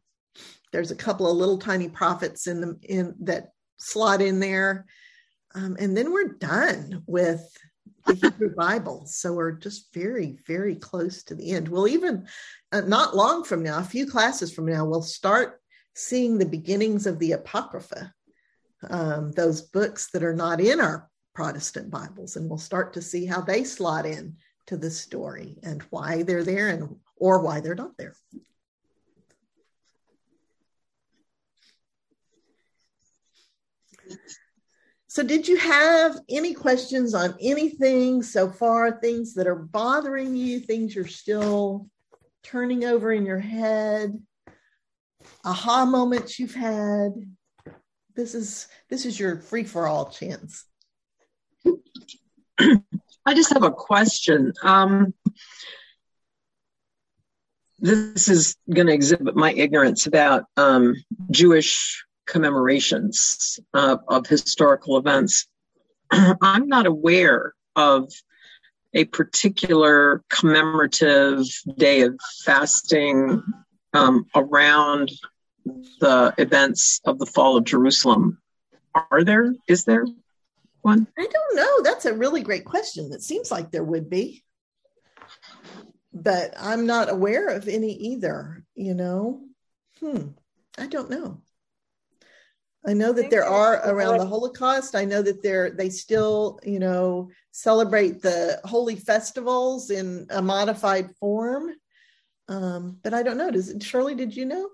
[0.71, 4.85] There's a couple of little tiny prophets in the in that slot in there,
[5.53, 7.45] um, and then we're done with
[8.05, 9.05] the Hebrew Bible.
[9.05, 11.67] So we're just very, very close to the end.
[11.67, 12.27] We'll even,
[12.71, 15.61] uh, not long from now, a few classes from now, we'll start
[15.95, 18.13] seeing the beginnings of the Apocrypha,
[18.89, 23.25] um, those books that are not in our Protestant Bibles, and we'll start to see
[23.25, 24.37] how they slot in
[24.67, 28.15] to the story and why they're there and or why they're not there.
[35.15, 38.99] So, did you have any questions on anything so far?
[38.99, 41.87] Things that are bothering you, things you're still
[42.43, 44.21] turning over in your head,
[45.45, 47.13] aha moments you've had?
[48.13, 50.65] This is this is your free for all chance.
[53.25, 54.51] I just have a question.
[54.63, 55.13] Um,
[57.79, 60.93] this is going to exhibit my ignorance about um,
[61.31, 65.47] Jewish commemorations uh, of historical events.
[66.11, 68.11] I'm not aware of
[68.93, 71.45] a particular commemorative
[71.77, 73.43] day of fasting
[73.93, 75.11] um, around
[75.99, 78.39] the events of the fall of Jerusalem.
[79.11, 79.53] Are there?
[79.67, 80.05] Is there
[80.81, 81.07] one?
[81.17, 81.81] I don't know.
[81.83, 83.11] That's a really great question.
[83.11, 84.43] It seems like there would be,
[86.13, 88.63] but I'm not aware of any either.
[88.75, 89.41] You know,
[89.99, 90.27] hmm.
[90.77, 91.41] I don't know.
[92.87, 94.95] I know that there are around the Holocaust.
[94.95, 101.09] I know that they're they still, you know, celebrate the holy festivals in a modified
[101.19, 101.71] form.
[102.47, 103.49] Um, but I don't know.
[103.49, 104.13] Does it, Shirley?
[104.13, 104.69] Did you know?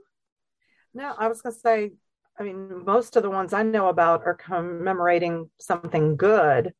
[0.93, 1.91] No, I was going to say.
[2.39, 6.73] I mean, most of the ones I know about are commemorating something good.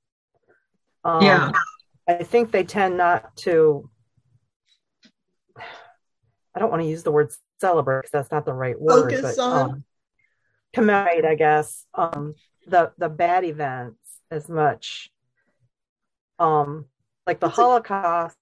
[1.04, 1.52] Um, yeah,
[2.08, 3.90] I think they tend not to.
[6.56, 9.12] I don't want to use the word celebrate because that's not the right word.
[9.12, 9.70] Focus but, on.
[9.70, 9.84] Um,
[10.74, 12.36] commemorate, I guess, um,
[12.68, 15.12] the the bad events as much.
[16.40, 16.86] Um,
[17.28, 18.38] like the Holocaust.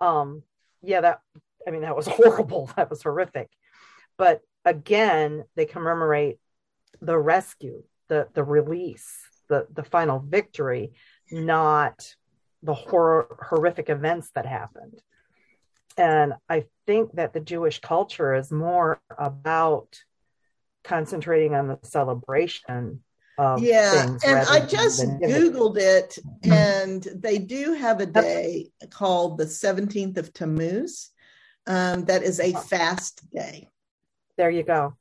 [0.00, 0.42] Um,
[0.82, 1.20] yeah, that
[1.66, 2.70] I mean that was horrible.
[2.76, 3.50] That was horrific.
[4.16, 6.38] But again, they commemorate
[7.00, 10.92] the rescue, the the release, the the final victory,
[11.30, 12.14] not
[12.62, 15.02] the horror horrific events that happened.
[15.96, 19.98] And I think that the Jewish culture is more about
[20.84, 23.02] concentrating on the celebration
[23.58, 30.18] yeah and i just googled it and they do have a day called the 17th
[30.18, 31.12] of tammuz
[31.66, 33.68] um, that is a fast day.
[34.36, 34.96] There you go.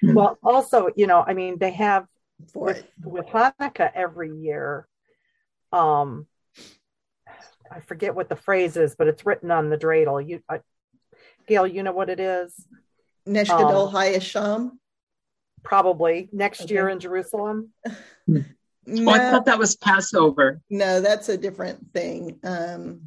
[0.00, 0.14] Hmm.
[0.14, 2.06] well also you know i mean they have
[2.52, 2.92] For with, it.
[3.02, 4.86] with hanukkah every year
[5.72, 6.28] um
[7.68, 10.24] i forget what the phrase is but it's written on the dreidel.
[10.24, 10.60] You I,
[11.48, 12.54] gail you know what it is
[13.28, 14.70] Nesh Gadol um, Hayasham?
[15.62, 16.74] Probably next okay.
[16.74, 17.70] year in Jerusalem.
[18.26, 18.42] no,
[18.88, 20.60] oh, I thought that was Passover.
[20.70, 22.38] No, that's a different thing.
[22.42, 23.02] Um,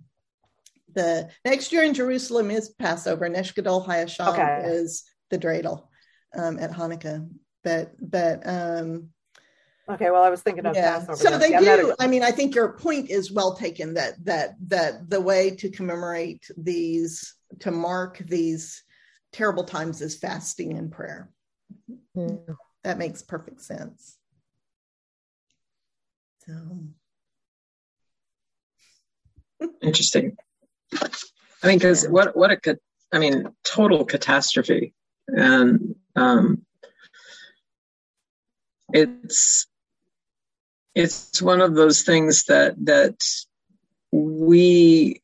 [0.94, 3.30] the next year in Jerusalem is Passover.
[3.30, 4.62] Nesh Gadol Hayasham okay.
[4.68, 5.88] is the dreidel
[6.38, 7.28] um, at Hanukkah.
[7.64, 9.10] But but um,
[9.90, 11.00] okay, well, I was thinking of yeah.
[11.00, 11.18] Passover.
[11.18, 11.96] So they yeah, do.
[12.00, 13.94] I mean, I think your point is well taken.
[13.94, 18.84] That that that the way to commemorate these to mark these
[19.32, 21.30] terrible times is fasting and prayer.
[22.84, 24.18] That makes perfect sense.
[26.46, 26.54] So
[29.82, 30.38] interesting.
[31.64, 32.78] I mean, because what what a
[33.12, 34.94] I mean, total catastrophe,
[35.28, 36.66] and um,
[38.94, 39.68] it's
[40.96, 43.16] it's one of those things that that
[44.12, 45.22] we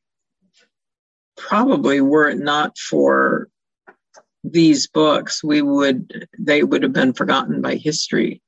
[1.35, 3.49] probably were it not for
[4.51, 8.41] these books, we would they would have been forgotten by history.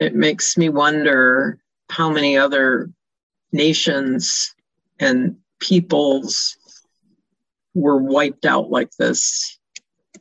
[0.00, 1.58] It makes me wonder
[1.90, 2.90] how many other
[3.52, 4.54] nations
[4.98, 6.56] and peoples
[7.74, 9.58] were wiped out like this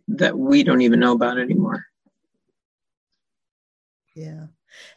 [0.08, 1.86] that we don't even know about anymore.
[4.16, 4.48] Yeah.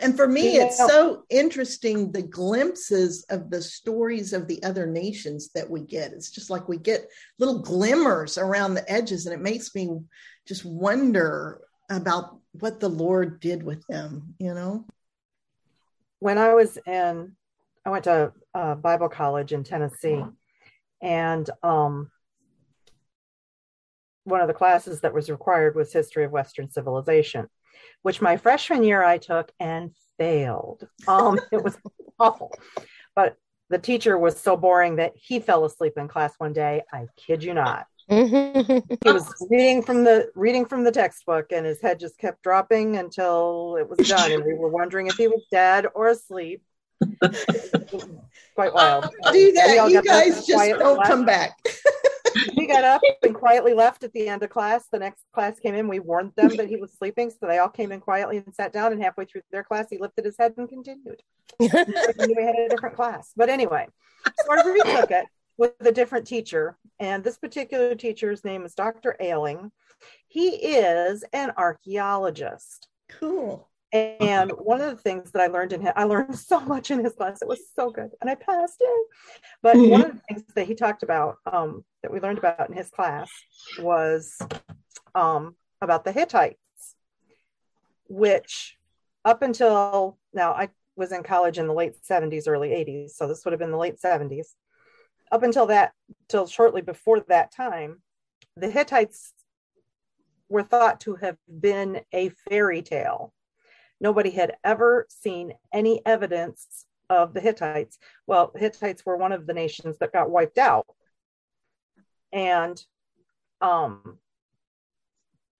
[0.00, 5.50] And for me, it's so interesting the glimpses of the stories of the other nations
[5.54, 6.12] that we get.
[6.12, 7.08] It's just like we get
[7.38, 10.00] little glimmers around the edges, and it makes me
[10.46, 11.60] just wonder
[11.90, 14.84] about what the Lord did with them, you know?
[16.18, 17.36] When I was in,
[17.84, 20.24] I went to uh, Bible college in Tennessee,
[21.02, 22.10] and um,
[24.24, 27.48] one of the classes that was required was history of Western civilization
[28.02, 30.86] which my freshman year I took and failed.
[31.08, 31.76] Um, it was
[32.18, 32.52] awful.
[33.14, 33.36] But
[33.68, 36.82] the teacher was so boring that he fell asleep in class one day.
[36.92, 37.86] I kid you not.
[38.08, 42.96] he was reading from the reading from the textbook and his head just kept dropping
[42.98, 46.62] until it was done and we were wondering if he was dead or asleep
[48.54, 51.58] quite wild do that you guys just don't come back
[52.54, 54.86] he got up and quietly left at the end of class.
[54.90, 55.88] The next class came in.
[55.88, 58.72] We warned them that he was sleeping, so they all came in quietly and sat
[58.72, 58.92] down.
[58.92, 61.22] And halfway through their class, he lifted his head and continued.
[61.58, 63.86] we had a different class, but anyway,
[64.26, 65.26] so I retook it
[65.58, 69.16] with a different teacher, and this particular teacher's name is Dr.
[69.20, 69.70] Ailing.
[70.28, 72.88] He is an archaeologist.
[73.08, 73.68] Cool.
[74.20, 77.04] And one of the things that I learned in him, I learned so much in
[77.04, 77.42] his class.
[77.42, 79.06] It was so good, and I passed it.
[79.62, 82.76] But one of the things that he talked about, um, that we learned about in
[82.76, 83.28] his class,
[83.78, 84.38] was
[85.14, 86.58] um, about the Hittites,
[88.08, 88.76] which
[89.24, 93.44] up until now, I was in college in the late 70s, early 80s, so this
[93.44, 94.54] would have been the late 70s.
[95.32, 95.92] Up until that,
[96.28, 98.00] till shortly before that time,
[98.56, 99.32] the Hittites
[100.48, 103.34] were thought to have been a fairy tale
[104.00, 107.98] Nobody had ever seen any evidence of the Hittites.
[108.26, 110.86] Well, Hittites were one of the nations that got wiped out.
[112.32, 112.82] And
[113.60, 114.18] um,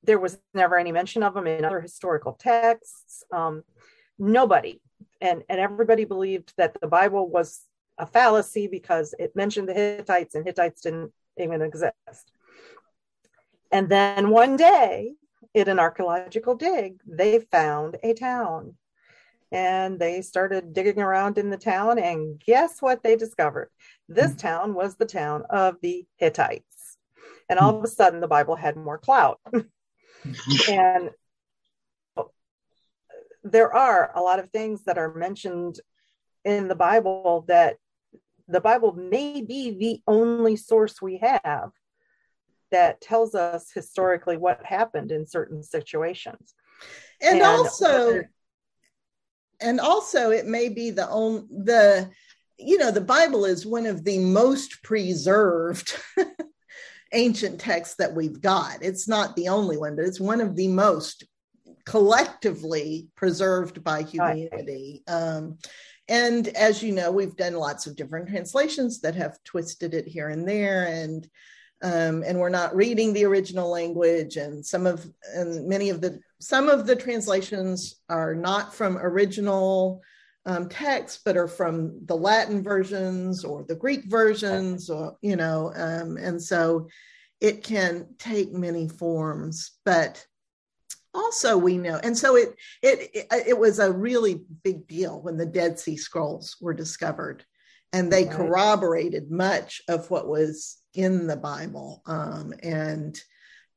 [0.03, 3.25] there was never any mention of them in other historical texts.
[3.33, 3.63] Um,
[4.19, 4.81] nobody,
[5.21, 7.65] and, and everybody believed that the Bible was
[7.99, 12.33] a fallacy because it mentioned the Hittites and Hittites didn't even exist.
[13.73, 15.15] And then one day,
[15.57, 18.75] in an archaeological dig, they found a town.
[19.51, 23.71] And they started digging around in the town, and guess what they discovered?
[24.07, 24.39] This mm.
[24.39, 26.99] town was the town of the Hittites.
[27.49, 29.41] And all of a sudden, the Bible had more clout.
[30.69, 31.11] and
[33.43, 35.81] there are a lot of things that are mentioned
[36.45, 37.77] in the Bible that
[38.47, 41.71] the Bible may be the only source we have
[42.71, 46.55] that tells us historically what happened in certain situations.
[47.23, 48.23] And, and also,
[49.61, 52.11] and also, it may be the only the
[52.59, 55.97] you know the Bible is one of the most preserved
[57.13, 58.83] ancient texts that we've got.
[58.83, 61.25] It's not the only one, but it's one of the most
[61.87, 65.03] collectively preserved by humanity.
[65.07, 65.59] Um,
[66.09, 70.29] and as you know, we've done lots of different translations that have twisted it here
[70.29, 70.87] and there.
[70.87, 71.29] And
[71.83, 76.21] um, and we're not reading the original language and some of and many of the
[76.41, 80.03] some of the translations are not from original
[80.47, 85.73] um, texts but are from the latin versions or the greek versions or you know
[85.77, 86.89] um, and so
[87.41, 90.25] it can take many forms but
[91.13, 95.37] also we know and so it, it it it was a really big deal when
[95.37, 97.45] the dead sea scrolls were discovered
[97.93, 103.21] and they corroborated much of what was in the Bible um, and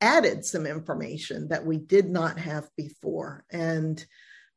[0.02, 3.46] added some information that we did not have before.
[3.52, 4.04] And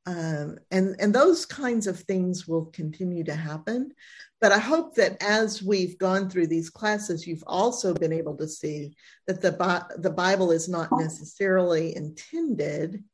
[0.04, 3.92] um, and and those kinds of things will continue to happen,
[4.40, 8.48] but I hope that as we've gone through these classes, you've also been able to
[8.48, 8.96] see
[9.28, 13.04] that the, the Bible is not necessarily intended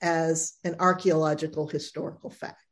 [0.00, 2.62] as an archaeological historical fact.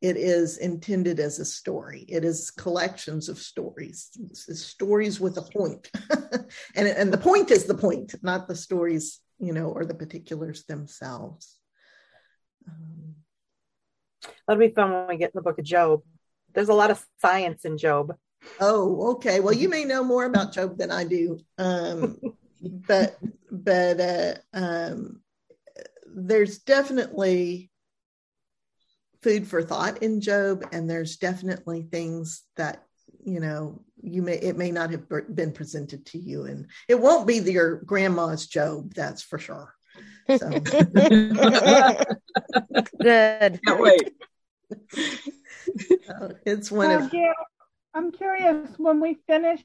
[0.00, 2.06] It is intended as a story.
[2.08, 5.90] It is collections of stories, stories with a point.
[6.74, 10.64] and, and the point is the point, not the stories, you know, or the particulars
[10.64, 11.58] themselves.
[12.66, 13.14] Um,
[14.46, 16.02] That'll be fun when we get in the book of Job
[16.54, 18.14] there's a lot of science in Job.
[18.58, 19.40] Oh, okay.
[19.40, 21.38] Well, you may know more about Job than I do.
[21.58, 22.18] Um,
[22.62, 23.18] but
[23.50, 25.20] but uh, um,
[26.06, 27.69] there's definitely
[29.22, 32.84] food for thought in Job, and there's definitely things that
[33.24, 37.26] you know you may it may not have been presented to you, and it won't
[37.26, 39.74] be your grandma's Job, that's for sure.
[40.28, 40.50] So.
[43.00, 43.60] Good.
[43.66, 44.12] Can't wait.
[46.46, 47.12] it's one of.
[47.92, 49.64] I'm curious when we finish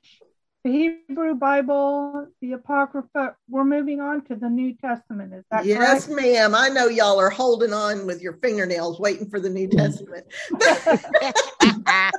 [0.66, 5.32] the Hebrew Bible, the Apocrypha, we're moving on to the New Testament.
[5.32, 6.22] Is that yes, correct?
[6.22, 6.55] ma'am?
[6.55, 10.26] I know y'all are holding on with your fingernails, waiting for the New Testament.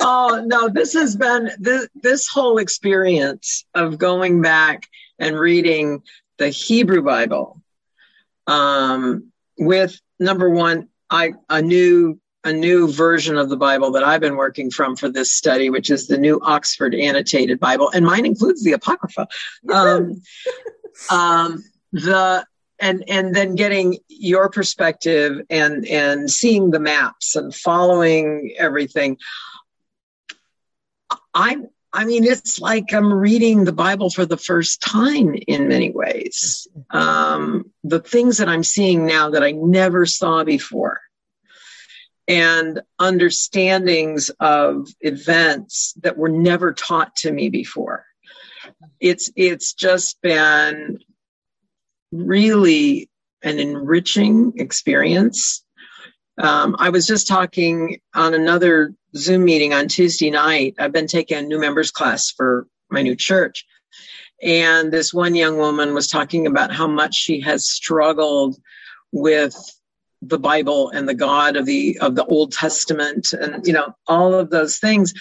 [0.00, 4.86] oh no, this has been this this whole experience of going back
[5.18, 6.02] and reading
[6.36, 7.62] the Hebrew Bible
[8.46, 14.20] um, with number one, I a new a new version of the Bible that I've
[14.20, 18.24] been working from for this study, which is the New Oxford Annotated Bible, and mine
[18.24, 19.26] includes the Apocrypha.
[19.68, 20.22] Um,
[21.10, 22.46] um, the
[22.78, 29.18] and and then getting your perspective and and seeing the maps and following everything.
[31.34, 31.58] I
[31.92, 36.68] I mean, it's like I'm reading the Bible for the first time in many ways.
[36.90, 41.00] Um, the things that I'm seeing now that I never saw before
[42.28, 48.04] and understandings of events that were never taught to me before.
[49.00, 50.98] It's it's just been
[52.12, 53.08] really
[53.42, 55.64] an enriching experience.
[56.38, 60.74] Um, I was just talking on another Zoom meeting on Tuesday night.
[60.78, 63.64] I've been taking a new members class for my new church.
[64.42, 68.56] And this one young woman was talking about how much she has struggled
[69.12, 69.56] with
[70.22, 74.34] the Bible and the God of the of the Old Testament and you know all
[74.34, 75.12] of those things.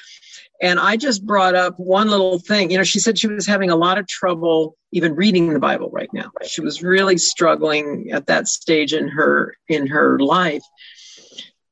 [0.62, 2.72] And I just brought up one little thing.
[2.72, 5.90] You know, she said she was having a lot of trouble even reading the Bible
[5.92, 6.32] right now.
[6.46, 10.64] She was really struggling at that stage in her in her life.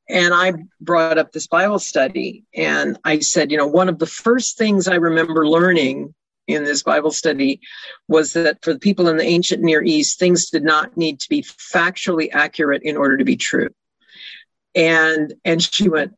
[0.08, 0.52] And I
[0.82, 4.86] brought up this Bible study and I said, you know, one of the first things
[4.86, 6.14] I remember learning
[6.46, 7.60] in this Bible study
[8.08, 11.28] was that for the people in the ancient Near East, things did not need to
[11.28, 13.70] be factually accurate in order to be true.
[14.74, 16.14] And and she went,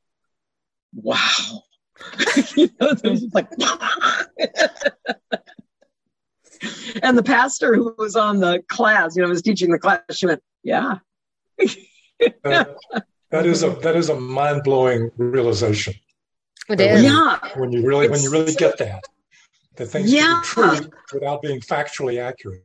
[0.94, 1.62] "Wow."
[2.56, 2.94] you know,
[3.32, 3.48] like,
[7.02, 10.00] and the pastor who was on the class, you know, was teaching the class.
[10.12, 10.98] She went, "Yeah."
[12.44, 12.64] uh,
[13.30, 15.94] that is a that is a mind blowing realization.
[16.68, 17.02] It is.
[17.02, 17.38] Yeah.
[17.56, 19.04] When you really when you really get that
[19.76, 20.40] that things yeah.
[20.44, 22.62] can be true without being factually accurate.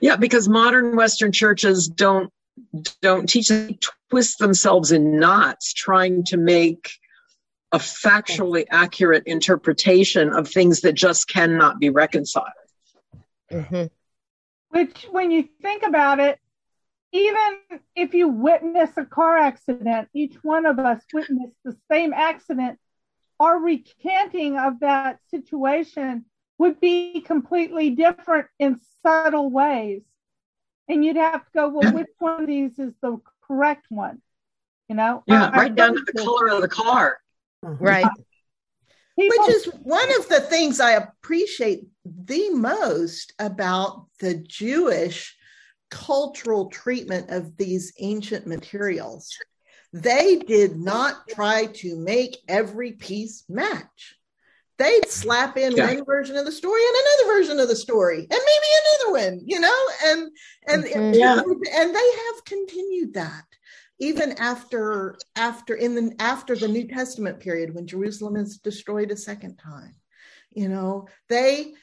[0.00, 2.32] Yeah, because modern Western churches don't
[3.00, 3.78] don't teach them
[4.10, 6.90] twist themselves in knots trying to make
[7.72, 12.48] a factually accurate interpretation of things that just cannot be reconciled.
[13.50, 13.84] Mm-hmm.
[14.68, 16.38] Which, when you think about it,
[17.12, 17.58] even
[17.94, 22.78] if you witness a car accident, each one of us witnessed the same accident
[23.42, 26.24] our recanting of that situation
[26.58, 30.02] would be completely different in subtle ways.
[30.88, 34.22] And you'd have to go, well, which one of these is the correct one?
[34.88, 35.24] You know?
[35.26, 37.18] Yeah, I, right I down to the color of the car.
[37.64, 37.84] Mm-hmm.
[37.84, 38.06] Right.
[39.18, 45.36] People, Which is one of the things I appreciate the most about the Jewish
[45.90, 49.36] cultural treatment of these ancient materials
[49.92, 54.16] they did not try to make every piece match.
[54.78, 55.94] They'd slap in yeah.
[55.94, 59.42] one version of the story and another version of the story, and maybe another one,
[59.44, 60.30] you know, and
[60.66, 61.14] and mm-hmm.
[61.14, 61.40] yeah.
[61.40, 63.44] and they have continued that
[64.02, 69.16] even after after in the after the New Testament period when Jerusalem is destroyed a
[69.16, 69.94] second time.
[70.50, 71.74] You know, they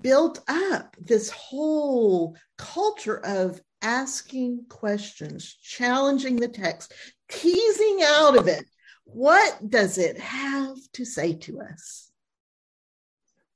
[0.00, 6.92] built up this whole culture of asking questions, challenging the text,
[7.28, 8.64] teasing out of it
[9.04, 12.10] what does it have to say to us?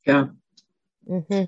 [0.07, 0.27] Yeah.
[1.09, 1.45] Mm-hmm.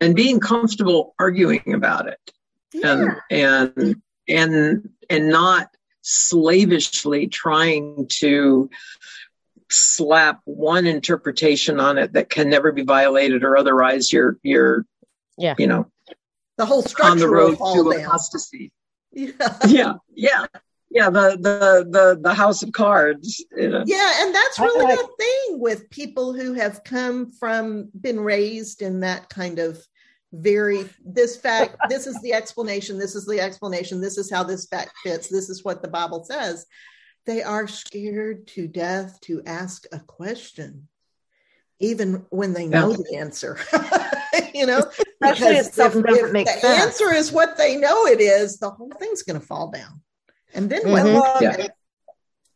[0.00, 2.32] And being comfortable arguing about it.
[2.72, 3.18] Yeah.
[3.30, 5.68] And and and and not
[6.00, 8.70] slavishly trying to
[9.70, 14.86] slap one interpretation on it that can never be violated or otherwise you're you're
[15.36, 15.54] Yeah.
[15.58, 15.86] you know
[16.56, 18.04] The whole structure on the will road to down.
[18.06, 18.72] apostasy
[19.12, 19.58] Yeah.
[19.68, 20.46] yeah yeah
[20.94, 24.98] yeah the the the the house of cards you know Yeah, and that's really like-
[24.98, 29.84] the thing with people who have come from been raised in that kind of
[30.32, 34.66] very this fact this is the explanation this is the explanation this is how this
[34.66, 36.66] fact fits this is what the bible says
[37.26, 40.88] they are scared to death to ask a question
[41.80, 42.96] even when they know Yeah.
[42.96, 43.58] the answer
[44.54, 44.78] you know
[45.22, 46.64] Especially if Because something doesn't the sense.
[46.64, 50.02] answer is what they know it is the whole thing's going to fall down
[50.54, 51.14] and then I what Mhm.
[51.14, 51.66] love, Yeah.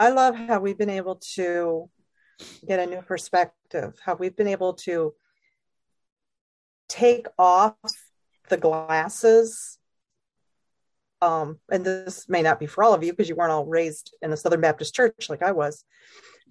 [0.01, 1.91] I love how we've been able to
[2.67, 5.15] get a new perspective, how we've been able to
[6.89, 7.77] take off
[8.49, 9.79] the glasses.
[11.21, 14.15] Um, and this may not be for all of you because you weren't all raised
[14.23, 15.85] in a Southern Baptist church like I was,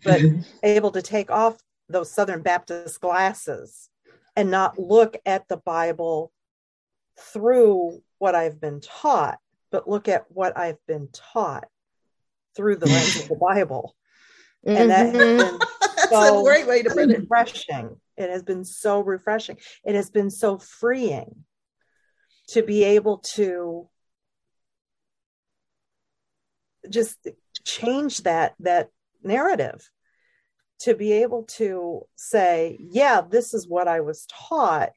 [0.03, 0.21] but
[0.61, 3.89] able to take off those Southern Baptist glasses
[4.35, 6.33] and not look at the Bible
[7.17, 9.39] through what I've been taught,
[9.77, 11.65] but look at what I've been taught
[12.55, 13.95] through the lens of the Bible.
[14.65, 15.37] And that has Mhm.
[15.37, 15.59] been
[15.95, 18.01] that's so a great way to put it refreshing.
[18.17, 19.59] It has been so refreshing.
[19.83, 21.45] It has been so freeing
[22.47, 23.87] to be able to
[26.89, 27.27] just
[27.63, 28.89] change that that
[29.21, 29.87] narrative
[30.79, 34.91] to be able to say yeah this is what i was taught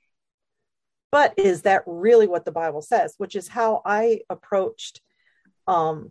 [1.13, 5.01] but is that really what the bible says which is how i approached
[5.67, 6.11] um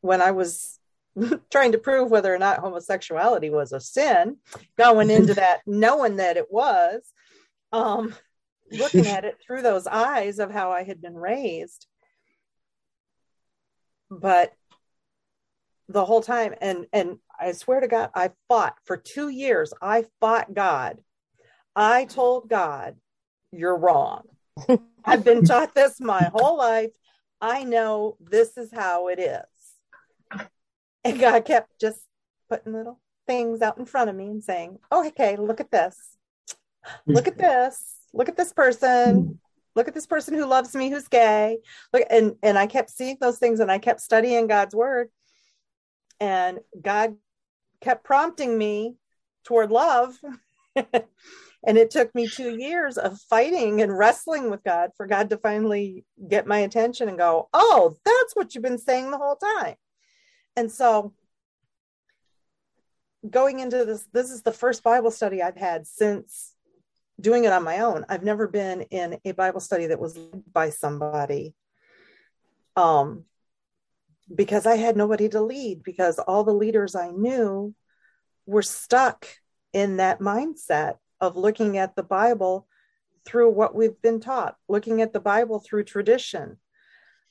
[0.00, 0.78] when i was
[1.50, 4.36] trying to prove whether or not homosexuality was a sin
[4.76, 7.12] going into that knowing that it was
[7.72, 8.14] um
[8.70, 11.86] looking at it through those eyes of how i had been raised.
[14.10, 14.52] But
[15.88, 19.72] the whole time and and i swear to god i fought for two years.
[19.82, 20.98] I fought god.
[21.76, 22.96] I told god
[23.56, 24.24] you're wrong.
[25.04, 26.90] I've been taught this my whole life.
[27.40, 30.48] I know this is how it is.
[31.04, 32.00] And god kept just
[32.48, 36.16] putting little things out in front of me and saying oh okay look at this.
[37.06, 37.96] Look at this.
[38.12, 39.38] Look at this person.
[39.74, 41.58] Look at this person who loves me who's gay.
[41.92, 45.08] Look and and i kept seeing those things and i kept studying god's word.
[46.20, 47.16] And god
[47.80, 48.96] kept prompting me
[49.44, 50.18] toward love
[50.76, 55.36] and it took me two years of fighting and wrestling with god for god to
[55.36, 59.74] finally get my attention and go oh that's what you've been saying the whole time.
[60.56, 61.12] And so
[63.28, 66.54] going into this this is the first bible study i've had since
[67.18, 68.04] doing it on my own.
[68.08, 71.54] I've never been in a bible study that was led by somebody
[72.76, 73.24] um
[74.34, 77.74] because i had nobody to lead because all the leaders i knew
[78.46, 79.26] were stuck
[79.74, 82.66] in that mindset of looking at the bible
[83.26, 86.56] through what we've been taught looking at the bible through tradition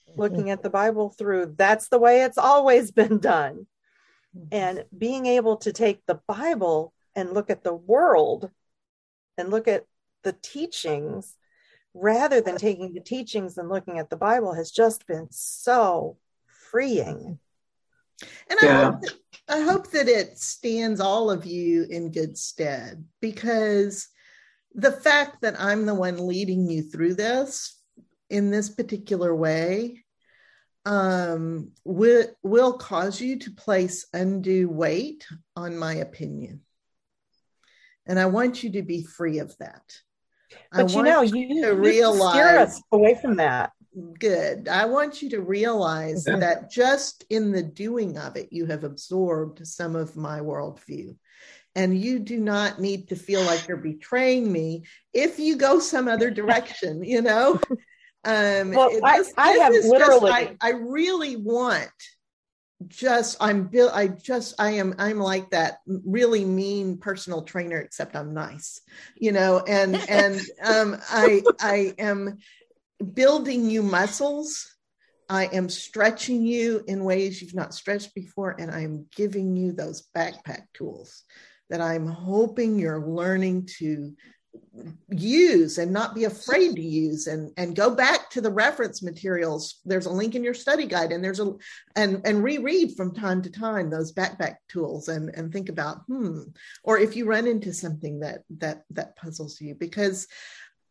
[0.09, 0.21] mm-hmm.
[0.21, 3.65] looking at the bible through that's the way it's always been done.
[4.35, 4.47] Mm-hmm.
[4.51, 8.49] And being able to take the bible and look at the world
[9.37, 9.85] and look at
[10.23, 11.35] the teachings
[11.93, 16.17] rather than taking the teachings and looking at the bible has just been so
[16.71, 17.37] freeing.
[18.49, 18.91] And I, Yeah.
[18.91, 19.13] hope that,
[19.47, 24.07] I hope that it stands all of you in good stead because
[24.73, 27.77] the fact that I'm the one leading you through this
[28.29, 30.03] in this particular way
[30.85, 36.61] um, will, will cause you to place undue weight on my opinion.
[38.05, 39.83] And I want you to be free of that.
[40.71, 43.71] I but you want know you, you to steer us away from that
[44.19, 44.67] good.
[44.67, 46.37] I want you to realize Yeah.
[46.37, 51.15] that just in the doing of it, you have absorbed some of my worldview.
[51.75, 56.07] And you do not need to feel like you're betraying me if you go some
[56.07, 57.59] other direction, you know?
[58.25, 61.89] Um, Well, it- I- I have literally- I, I really want
[62.87, 68.13] just i'm bill i just i am i'm like that really mean personal trainer except
[68.13, 68.81] i'm nice
[69.15, 72.37] you know and and um i i am
[73.05, 74.69] building you muscles.
[75.29, 80.07] I am stretching you in ways you've not stretched before, and I'm giving you those
[80.15, 81.23] backpack tools
[81.69, 84.13] that I'm hoping you're learning to
[85.09, 87.27] use and not be afraid to use.
[87.27, 89.79] And and go back to the reference materials.
[89.85, 91.53] There's a link in your study guide and there's a
[91.95, 96.41] and and reread from time to time those backpack tools and and think about hmm
[96.83, 99.75] or if you run into something that that that puzzles you.
[99.75, 100.27] Because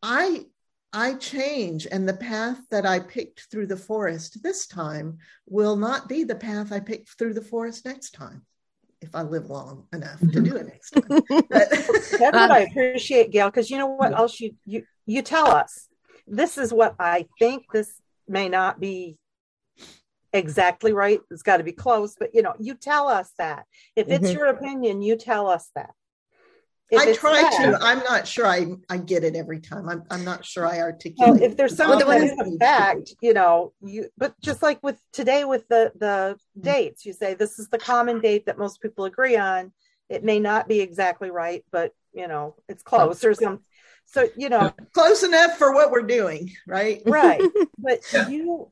[0.02, 0.44] i
[0.93, 6.09] I change, and the path that I picked through the forest this time will not
[6.09, 8.45] be the path I picked through the forest next time
[9.01, 11.22] if I live long enough to do it next time.
[11.49, 15.49] But- That's what I appreciate, Gail, because you know what else you you you tell
[15.49, 15.88] us.
[16.26, 17.64] This is what I think.
[17.72, 19.18] This may not be
[20.32, 21.20] exactly right.
[21.30, 23.64] It's got to be close, but you know, you tell us that.
[23.97, 24.34] If it's Mhm.
[24.34, 25.90] your opinion, you tell us that.
[26.91, 27.78] If I try not, to.
[27.80, 29.89] I'm not sure I, I get it every time.
[29.89, 31.43] I'm, I'm not sure I Well, articulate.
[31.43, 34.83] if there's it something all that is a fact, you know, you but just like
[34.83, 36.64] with today with the the Mm.
[36.64, 39.72] dates, you say this is the common date that most people agree on.
[40.11, 43.61] It may not be exactly right, but you know, it's close or some.
[44.05, 44.74] So you know.
[44.93, 47.01] Close enough for what we're doing, right?
[47.07, 47.43] right?
[47.78, 48.28] But Yeah.
[48.28, 48.70] you,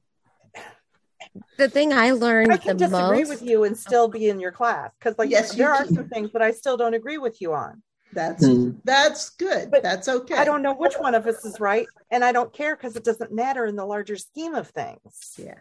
[1.57, 3.29] the thing I learned I can the disagree most.
[3.31, 5.95] with you and still be in your class because like Yes, there are can.
[5.95, 7.83] some things that I still don't agree with you on.
[8.13, 8.71] That's Hmm.
[8.85, 9.71] that's good.
[9.71, 10.35] But that's okay.
[10.35, 13.05] I don't know which one of us is right, and I don't care because it
[13.05, 15.35] doesn't matter in the larger scheme of things.
[15.37, 15.59] Yeah.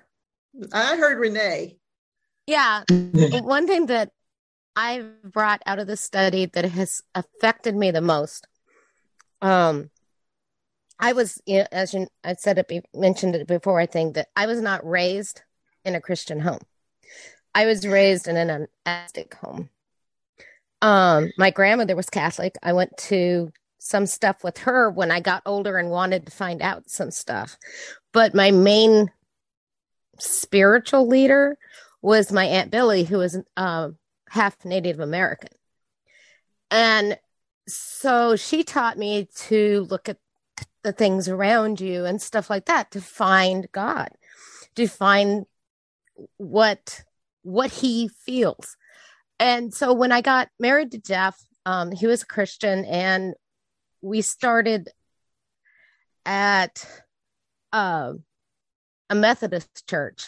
[0.74, 1.78] I heard Renee.
[2.48, 2.84] Yeah.
[2.90, 4.12] One thing that
[4.76, 8.48] I've brought out of the study that has affected me the most.
[9.42, 9.92] Um,
[11.00, 13.80] I was, you know, as you, I said it, be, mentioned it before.
[13.80, 15.44] I think that I was not raised
[15.86, 16.60] in a Christian home.
[17.54, 19.70] I was raised in an agnostic home.
[20.82, 22.58] Um, my grandmother was Catholic.
[22.64, 26.62] I went to some stuff with her when I got older and wanted to find
[26.62, 27.58] out some stuff.
[28.12, 29.12] But my main
[30.20, 31.58] spiritual leader
[32.02, 33.98] was my aunt Billy, who was um,
[34.30, 35.50] half Native American,
[36.72, 37.18] and
[37.68, 40.18] so she taught me to look at
[40.84, 44.10] the things around you and stuff like that to find God,
[44.76, 45.46] to find
[46.38, 47.04] what
[47.44, 48.76] what He feels.
[49.40, 53.34] And so when I got married to Jeff, um, he was a Christian, and
[54.02, 54.90] we started
[56.26, 56.86] at
[57.72, 58.14] uh,
[59.10, 60.28] a Methodist church.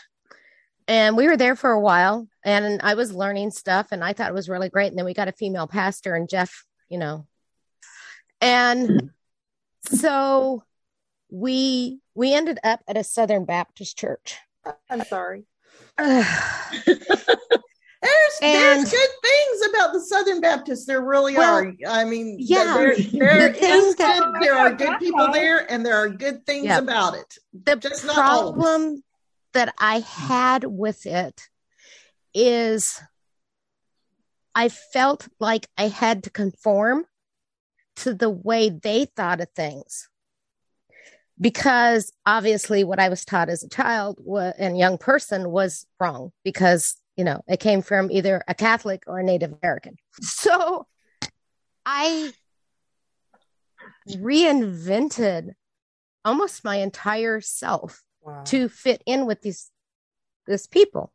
[0.88, 4.30] And we were there for a while and i was learning stuff and i thought
[4.30, 4.88] it was really great.
[4.88, 7.26] And then we got a female pastor and jeff you know.
[8.42, 9.12] And
[9.86, 10.64] so
[11.32, 14.38] we we ended up at a southern baptist church.
[14.90, 15.46] I'm sorry.
[18.02, 20.86] There's And- there's good things about the Southern Baptists.
[20.86, 21.74] There really Well, are.
[21.88, 22.74] I mean, yeah.
[22.76, 26.66] there, there The is good- there are good people there, and there are good things
[26.66, 26.80] Yeah.
[26.80, 27.38] about it.
[27.54, 28.64] the Just not all of them.
[28.64, 29.04] problem
[29.54, 31.50] that i had with it
[32.34, 33.02] is
[34.56, 37.06] i felt like i had to conform
[37.98, 40.08] to the way they thought of things
[41.40, 44.18] because obviously what i was taught as a child
[44.58, 49.20] and young person was wrong because you know it came from either a catholic or
[49.20, 50.86] a native american so
[51.86, 52.32] i
[54.10, 55.52] reinvented
[56.24, 58.44] almost my entire self Wow.
[58.44, 59.72] to fit in with these
[60.46, 61.12] this people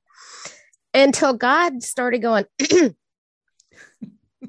[0.92, 2.94] until God started going, you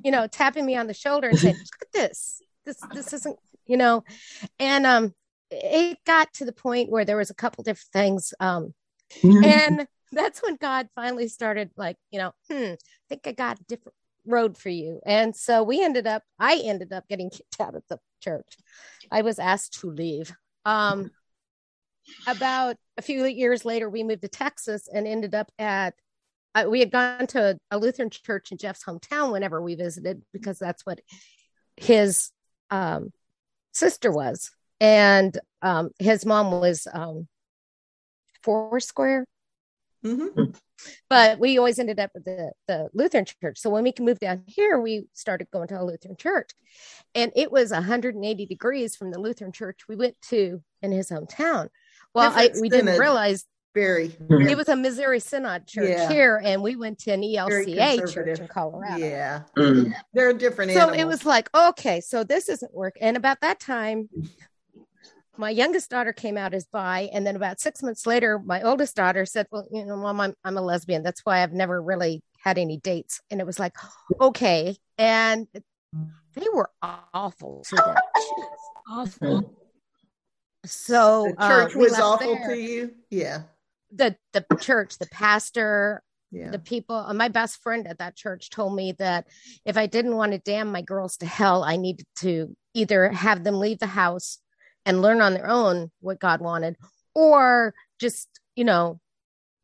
[0.05, 2.41] know, tapping me on the shoulder and saying, "Look at this.
[2.65, 3.37] This this isn't,
[3.67, 4.03] you know."
[4.59, 5.13] And um,
[5.51, 8.73] it got to the point where there was a couple different things, um,
[9.23, 12.78] and that's when God finally started, like, you know, hmm, I
[13.10, 13.95] think I got a different
[14.26, 14.99] road for you.
[15.05, 18.58] And so we ended up, I ended up getting kicked out of the church.
[19.12, 20.34] I was asked to leave.
[20.66, 21.12] Um,
[22.26, 25.93] about a few years later, we moved to Texas and ended up at.
[26.55, 30.58] Uh, we had gone to a Lutheran church in Jeff's hometown whenever we visited because
[30.58, 30.99] that's what
[31.76, 32.32] his
[32.72, 33.12] um,
[33.74, 37.28] sister was, and um, his mom was um,
[38.43, 39.26] Foursquare.
[40.05, 40.55] Mhm.
[41.09, 43.57] But we always ended up at the, the Lutheran church.
[43.57, 46.51] So when we moved down here, we started going to a Lutheran church.
[47.15, 51.69] And it was 180 degrees from the Lutheran church we went to in his hometown.
[52.13, 54.11] Well, I, we didn't realize Very.
[54.29, 56.09] It was a Missouri Synod church Yeah.
[56.09, 58.97] here, and we went to an ELCA church in Colorado.
[59.05, 59.93] Yeah, Mm.
[60.13, 60.71] they're different.
[60.71, 60.99] So animals.
[61.01, 62.97] it was like, okay, so this isn't work.
[63.01, 64.09] And about that time,
[65.38, 68.95] my youngest daughter came out as bi, and then about six months later, my oldest
[68.95, 71.03] daughter said, "Well, you know, mom, I'm I'm a lesbian.
[71.03, 73.73] That's why I've never really had any dates." And it was like,
[74.19, 75.47] okay, and
[76.33, 77.95] they were awful to them,
[78.89, 79.53] awful.
[80.65, 82.49] So the church uh, was awful there.
[82.49, 82.95] to you.
[83.09, 83.43] Yeah,
[83.91, 86.51] The the church, the pastor, yeah.
[86.51, 89.27] the people uh, my best friend at that church told me that
[89.65, 93.43] if i didn't want to damn my girls to hell i needed to either have
[93.43, 94.39] them leave the house
[94.88, 96.75] and learn on their own what god wanted
[97.13, 98.99] or just you know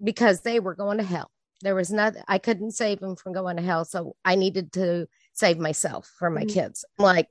[0.03, 3.57] because they were going to hell there was nothing i couldn't save them from going
[3.57, 6.49] to hell so i needed to save myself for my Mhm.
[6.53, 7.29] kids I'm like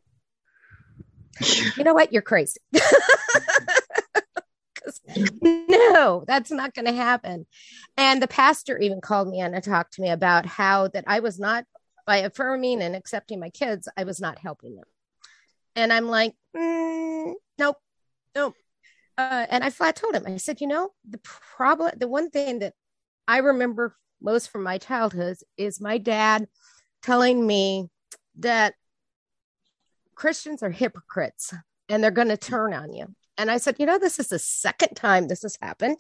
[1.76, 2.61] you know what you're crazy
[5.43, 7.47] no, that's not going to happen.
[7.97, 11.20] And the pastor even called me in and talked to me about how that I
[11.20, 11.64] was not,
[12.07, 14.84] by affirming and accepting my kids, I was not helping them.
[15.75, 17.77] And I'm like, mm, nope,
[18.35, 18.55] nope.
[19.18, 21.20] Uh, and I flat told him, I said, you know, the
[21.57, 22.75] problem, the one thing that
[23.29, 26.47] I remember most from my childhood is my dad
[27.03, 27.89] telling me
[28.39, 28.75] that
[30.14, 31.53] Christians are hypocrites
[31.89, 33.14] and they're going to turn on you.
[33.39, 35.99] And I said, you know, this is the second time this has happened.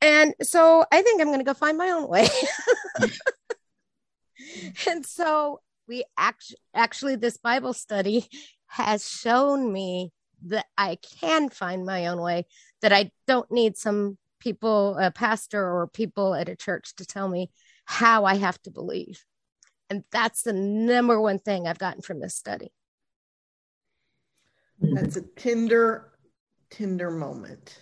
[0.00, 2.26] And so I think I'm going to go find my own way.
[4.88, 8.28] and so we act- actually, this Bible study
[8.68, 10.12] has shown me
[10.46, 12.46] that I can find my own way,
[12.82, 17.28] that I don't need some people, a pastor or people at a church to tell
[17.28, 17.50] me
[17.84, 19.24] how I have to believe.
[19.90, 22.72] And that's the number one thing I've gotten from this study.
[24.82, 24.94] Mm-hmm.
[24.94, 26.12] That's a tender,
[26.70, 27.78] tender moment.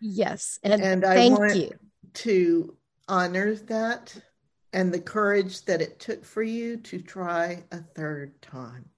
[0.00, 0.58] Yes.
[0.62, 1.70] And, and I want you.
[2.14, 2.76] to
[3.08, 4.14] honor that
[4.72, 8.90] and the courage that it took for you to try a third time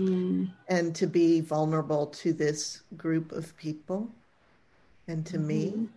[0.00, 0.50] mm.
[0.68, 4.10] and to be vulnerable to this group of people
[5.08, 5.46] and to mm-hmm.
[5.46, 5.88] me.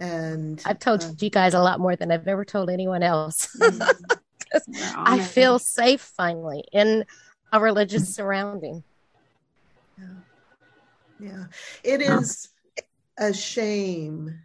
[0.00, 3.56] And I've told uh, you guys a lot more than I've ever told anyone else.
[4.52, 5.02] Mm-hmm.
[5.06, 7.06] I feel safe finally in
[7.52, 8.84] a religious surrounding.
[9.98, 10.06] Yeah.
[11.18, 11.44] Yeah.
[11.82, 12.50] It is
[13.18, 14.40] a shame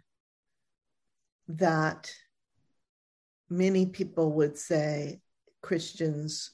[1.48, 2.10] that
[3.50, 5.20] many people would say
[5.62, 6.52] Christians,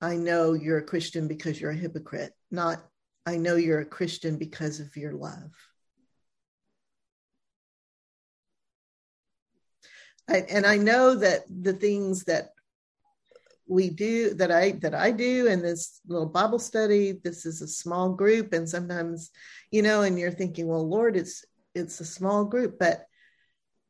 [0.00, 2.82] I know you're a Christian because you're a hypocrite, not
[3.26, 5.52] I know you're a Christian because of your love.
[10.28, 12.50] I, and I know that the things that
[13.70, 17.68] we do that i that i do in this little bible study this is a
[17.68, 19.30] small group and sometimes
[19.70, 21.44] you know and you're thinking well lord it's
[21.76, 23.06] it's a small group but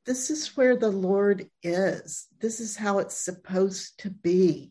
[0.04, 4.70] this is where the lord is this is how it's supposed to be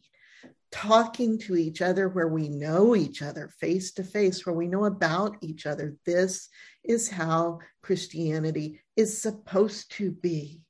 [0.72, 4.86] talking to each other where we know each other face to face where we know
[4.86, 6.47] about each other this
[6.84, 10.61] is how christianity is supposed to be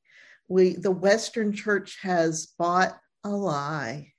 [0.47, 4.14] we the western church has bought a lie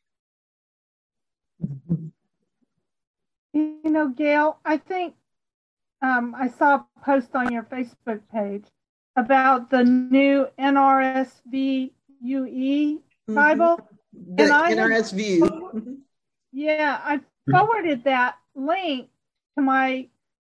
[3.53, 5.15] you know, Gail, I think
[6.03, 8.65] um, I saw a post on your Facebook page
[9.17, 11.91] about the new NRSV
[12.23, 13.35] UE mm-hmm.
[13.35, 13.81] Bible.
[14.13, 15.41] The and I NRSV.
[16.53, 19.09] Yeah, I forwarded that link
[19.57, 20.09] to my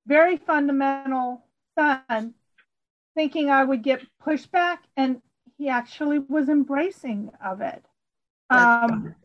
[0.08, 1.44] very fundamental
[1.78, 2.34] son,
[3.16, 5.22] thinking I would get pushback, and
[5.58, 7.84] he actually was embracing of it.
[8.50, 9.16] Um,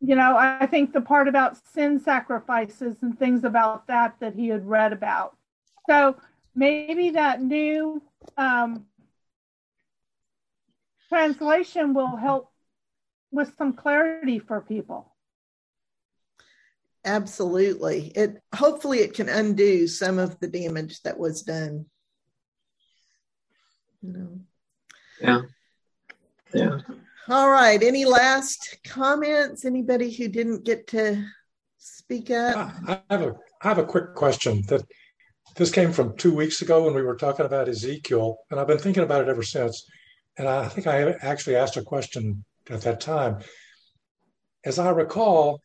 [0.00, 4.48] you know, I think the part about sin sacrifices and things about that that he
[4.48, 5.36] had read about.
[5.88, 6.16] So
[6.54, 8.02] maybe that new
[8.36, 8.86] um,
[11.08, 12.50] translation will help
[13.30, 15.11] with some clarity for people.
[17.04, 18.12] Absolutely.
[18.14, 21.86] It hopefully it can undo some of the damage that was done.
[24.02, 24.40] You know.
[25.20, 25.40] Yeah.
[26.54, 26.78] Yeah.
[27.28, 27.82] All right.
[27.82, 29.64] Any last comments?
[29.64, 31.24] Anybody who didn't get to
[31.78, 32.54] speak up?
[32.56, 34.84] Ah, I have a I have a quick question that
[35.56, 38.78] this came from two weeks ago when we were talking about Ezekiel, and I've been
[38.78, 39.86] thinking about it ever since.
[40.38, 43.40] And I think I actually asked a question at that time.
[44.64, 45.60] As I recall,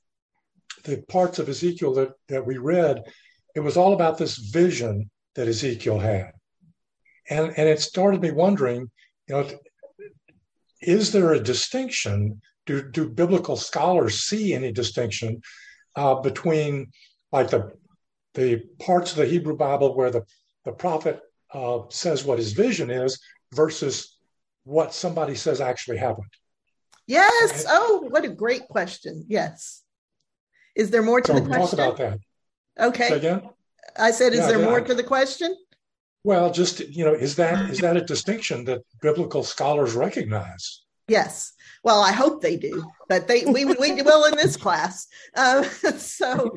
[0.87, 3.03] the parts of Ezekiel that, that we read,
[3.55, 6.31] it was all about this vision that Ezekiel had.
[7.29, 8.89] And, and it started me wondering,
[9.27, 9.47] you know,
[10.81, 12.41] is there a distinction?
[12.65, 15.41] Do, do biblical scholars see any distinction
[15.95, 16.91] uh, between
[17.31, 17.71] like the
[18.37, 20.23] the parts of the Hebrew Bible where the,
[20.63, 21.19] the prophet
[21.53, 23.19] uh, says what his vision is
[23.51, 24.15] versus
[24.63, 26.29] what somebody says actually happened?
[27.07, 27.65] Yes.
[27.67, 29.25] Oh, what a great question.
[29.27, 29.81] Yes.
[30.77, 31.79] Is there more to so the question?
[31.79, 32.19] Talk about that.
[32.89, 33.09] Okay.
[33.09, 33.41] Again?
[33.97, 35.57] I said, is yeah, there more to the question?
[36.23, 40.83] Well, just you know, is that is that a distinction that biblical scholars recognize?
[41.07, 41.53] Yes.
[41.83, 45.07] Well, I hope they do, but they we we will in this class.
[45.35, 46.53] Uh, so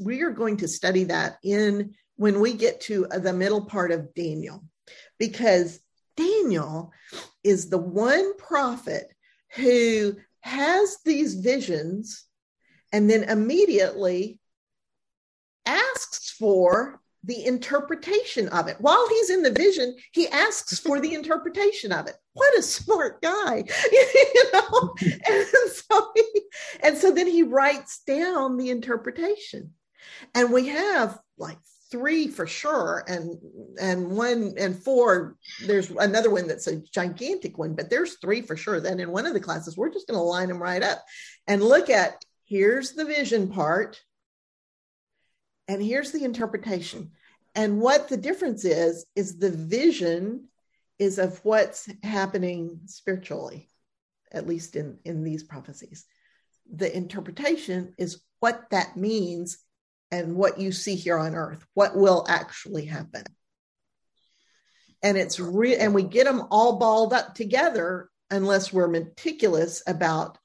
[0.00, 4.12] we are going to study that in when we get to the middle part of
[4.14, 4.64] Daniel,
[5.18, 5.80] because
[6.16, 6.92] Daniel
[7.42, 9.12] is the one prophet
[9.54, 12.25] who has these visions
[12.96, 14.40] and then immediately
[15.66, 18.76] asks for the interpretation of it.
[18.80, 22.14] While he's in the vision, he asks for the interpretation of it.
[22.32, 24.94] What a smart guy, you know?
[25.28, 26.42] And so, he,
[26.82, 29.74] and so then he writes down the interpretation.
[30.34, 31.58] And we have like
[31.90, 33.38] three for sure and
[33.80, 35.36] and one and four
[35.66, 39.24] there's another one that's a gigantic one but there's three for sure then in one
[39.24, 41.04] of the classes we're just going to line them right up
[41.46, 44.00] and look at here's the vision part
[45.68, 47.10] and here's the interpretation
[47.54, 50.48] and what the difference is is the vision
[50.98, 53.68] is of what's happening spiritually
[54.32, 56.06] at least in in these prophecies
[56.72, 59.58] the interpretation is what that means
[60.10, 63.24] and what you see here on earth, what will actually happen.
[65.02, 70.38] And it's real, and we get them all balled up together unless we're meticulous about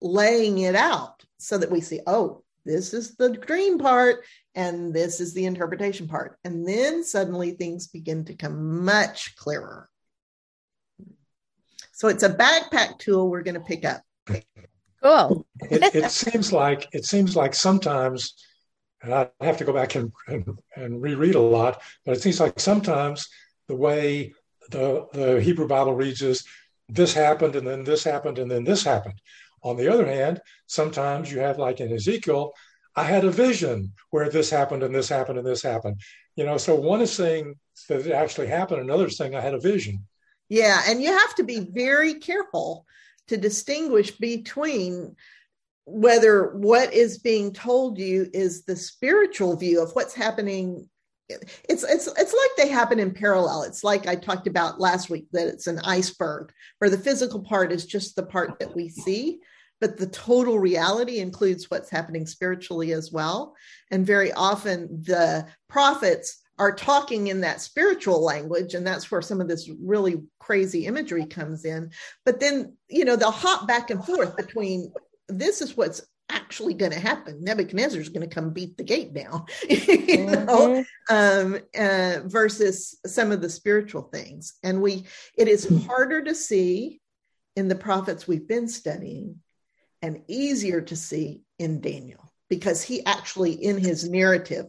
[0.00, 4.24] laying it out so that we see, oh, this is the dream part
[4.54, 6.38] and this is the interpretation part.
[6.44, 9.88] And then suddenly things begin to come much clearer.
[11.92, 14.02] So it's a backpack tool we're going to pick up.
[15.02, 15.46] Cool.
[15.62, 18.34] it, it seems like it seems like sometimes
[19.02, 22.40] and I have to go back and, and, and reread a lot, but it seems
[22.40, 23.28] like sometimes
[23.68, 24.34] the way
[24.70, 26.44] the, the Hebrew Bible reads is
[26.88, 29.20] this happened and then this happened and then this happened.
[29.62, 32.52] On the other hand, sometimes you have, like in Ezekiel,
[32.96, 36.00] I had a vision where this happened and this happened and this happened.
[36.36, 37.54] You know, so one is saying
[37.88, 40.06] that it actually happened, another is saying I had a vision.
[40.48, 42.84] Yeah, and you have to be very careful
[43.28, 45.14] to distinguish between
[45.84, 50.88] whether what is being told you is the spiritual view of what's happening
[51.68, 53.62] it's it's it's like they happen in parallel.
[53.62, 57.72] It's like i talked about last week that it's an iceberg where the physical part
[57.72, 59.40] is just the part that we see
[59.80, 63.56] but the total reality includes what's happening spiritually as well.
[63.90, 69.40] And very often the prophets are talking in that spiritual language and that's where some
[69.40, 71.90] of this really crazy imagery comes in.
[72.26, 74.92] But then you know they'll hop back and forth between
[75.28, 77.42] this is what's actually going to happen.
[77.42, 80.46] Nebuchadnezzar is going to come beat the gate down, you mm-hmm.
[80.46, 84.54] know, um, uh, versus some of the spiritual things.
[84.62, 85.06] And we,
[85.36, 87.00] it is harder to see
[87.56, 89.40] in the prophets we've been studying
[90.02, 94.66] and easier to see in Daniel because he actually, in his narrative,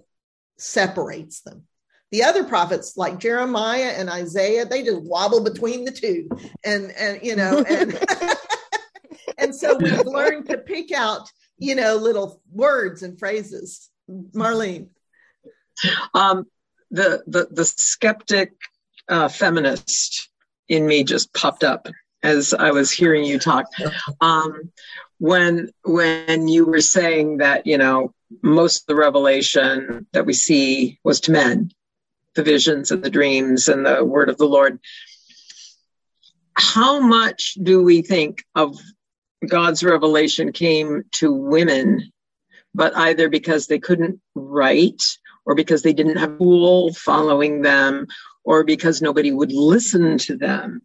[0.58, 1.64] separates them.
[2.12, 6.30] The other prophets like Jeremiah and Isaiah, they just wobble between the two.
[6.66, 7.98] And, and, you know, and,
[9.38, 11.32] and so we've learned to pick out,
[11.62, 13.90] you know, little words and phrases.
[14.10, 14.90] Marlene.
[16.14, 16.46] Um,
[16.90, 18.54] the, the, the skeptic
[19.08, 20.30] uh, feminist
[20.68, 21.88] in me just popped up
[22.24, 23.68] as I was hearing you talk.
[24.20, 24.72] Um,
[25.18, 31.00] when when you were saying that you know most of the revelation that we see
[31.04, 31.72] was to men,
[32.34, 34.80] the visions and the dreams and the word of the Lord.
[36.54, 38.78] How much do we think of
[39.48, 42.12] God's revelation came to women,
[42.76, 45.04] but either because they couldn't write
[45.46, 48.08] or because they didn't have school following them
[48.44, 50.82] or because nobody would listen to them,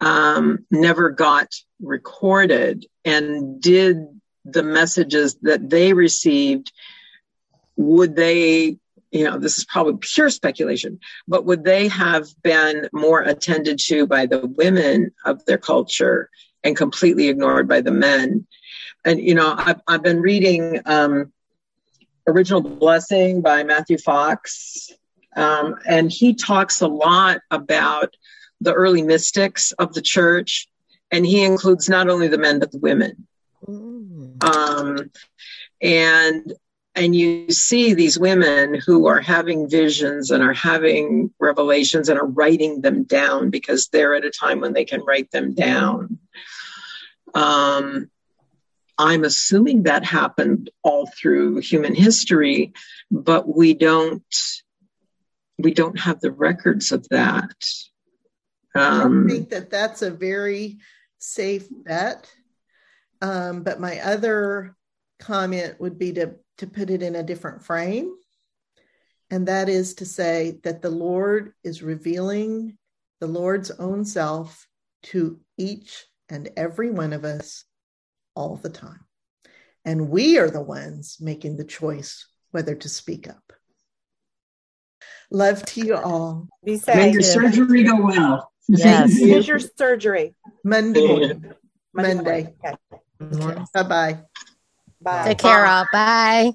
[0.00, 1.48] um, never got
[1.80, 3.98] recorded and did
[4.44, 6.72] the messages that they received,
[7.76, 8.78] would they
[9.12, 14.06] you know, this is probably pure speculation, but would they have been more attended to
[14.06, 16.30] by the women of their culture
[16.64, 18.46] and completely ignored by the men.
[19.04, 21.32] And, you know, I've, I've been reading um,
[22.26, 24.90] Original Blessing by Matthew Fox,
[25.34, 28.14] um, and he talks a lot about
[28.60, 30.68] the early mystics of the church,
[31.10, 33.26] and he includes not only the men, but the women.
[33.66, 34.42] Mm.
[34.44, 35.10] Um,
[35.80, 36.52] and
[36.94, 42.26] and you see these women who are having visions and are having revelations and are
[42.26, 46.18] writing them down because they're at a time when they can write them down.
[47.34, 48.10] Um,
[48.98, 52.72] I'm assuming that happened all through human history,
[53.10, 54.22] but we don't
[55.58, 57.54] we don't have the records of that.
[58.74, 60.78] Um, I think that that's a very
[61.18, 62.30] safe bet.
[63.20, 64.76] Um, but my other
[65.20, 68.14] comment would be to to put it in a different frame,
[69.30, 72.76] and that is to say that the Lord is revealing
[73.20, 74.66] the Lord's own self
[75.04, 77.64] to each and every one of us
[78.34, 79.00] all the time.
[79.84, 83.52] And we are the ones making the choice whether to speak up.
[85.30, 86.48] Love to you all.
[86.64, 86.96] Be safe.
[86.96, 88.52] May your surgery go well.
[88.68, 89.16] Yes.
[89.18, 90.34] Here's your surgery.
[90.62, 91.34] Monday.
[91.94, 92.54] Monday.
[92.54, 92.54] Monday.
[92.64, 93.64] Okay.
[93.72, 93.84] Bye-bye.
[93.84, 94.22] Bye.
[95.22, 95.66] Take care.
[95.66, 95.86] all.
[95.92, 96.52] Bye.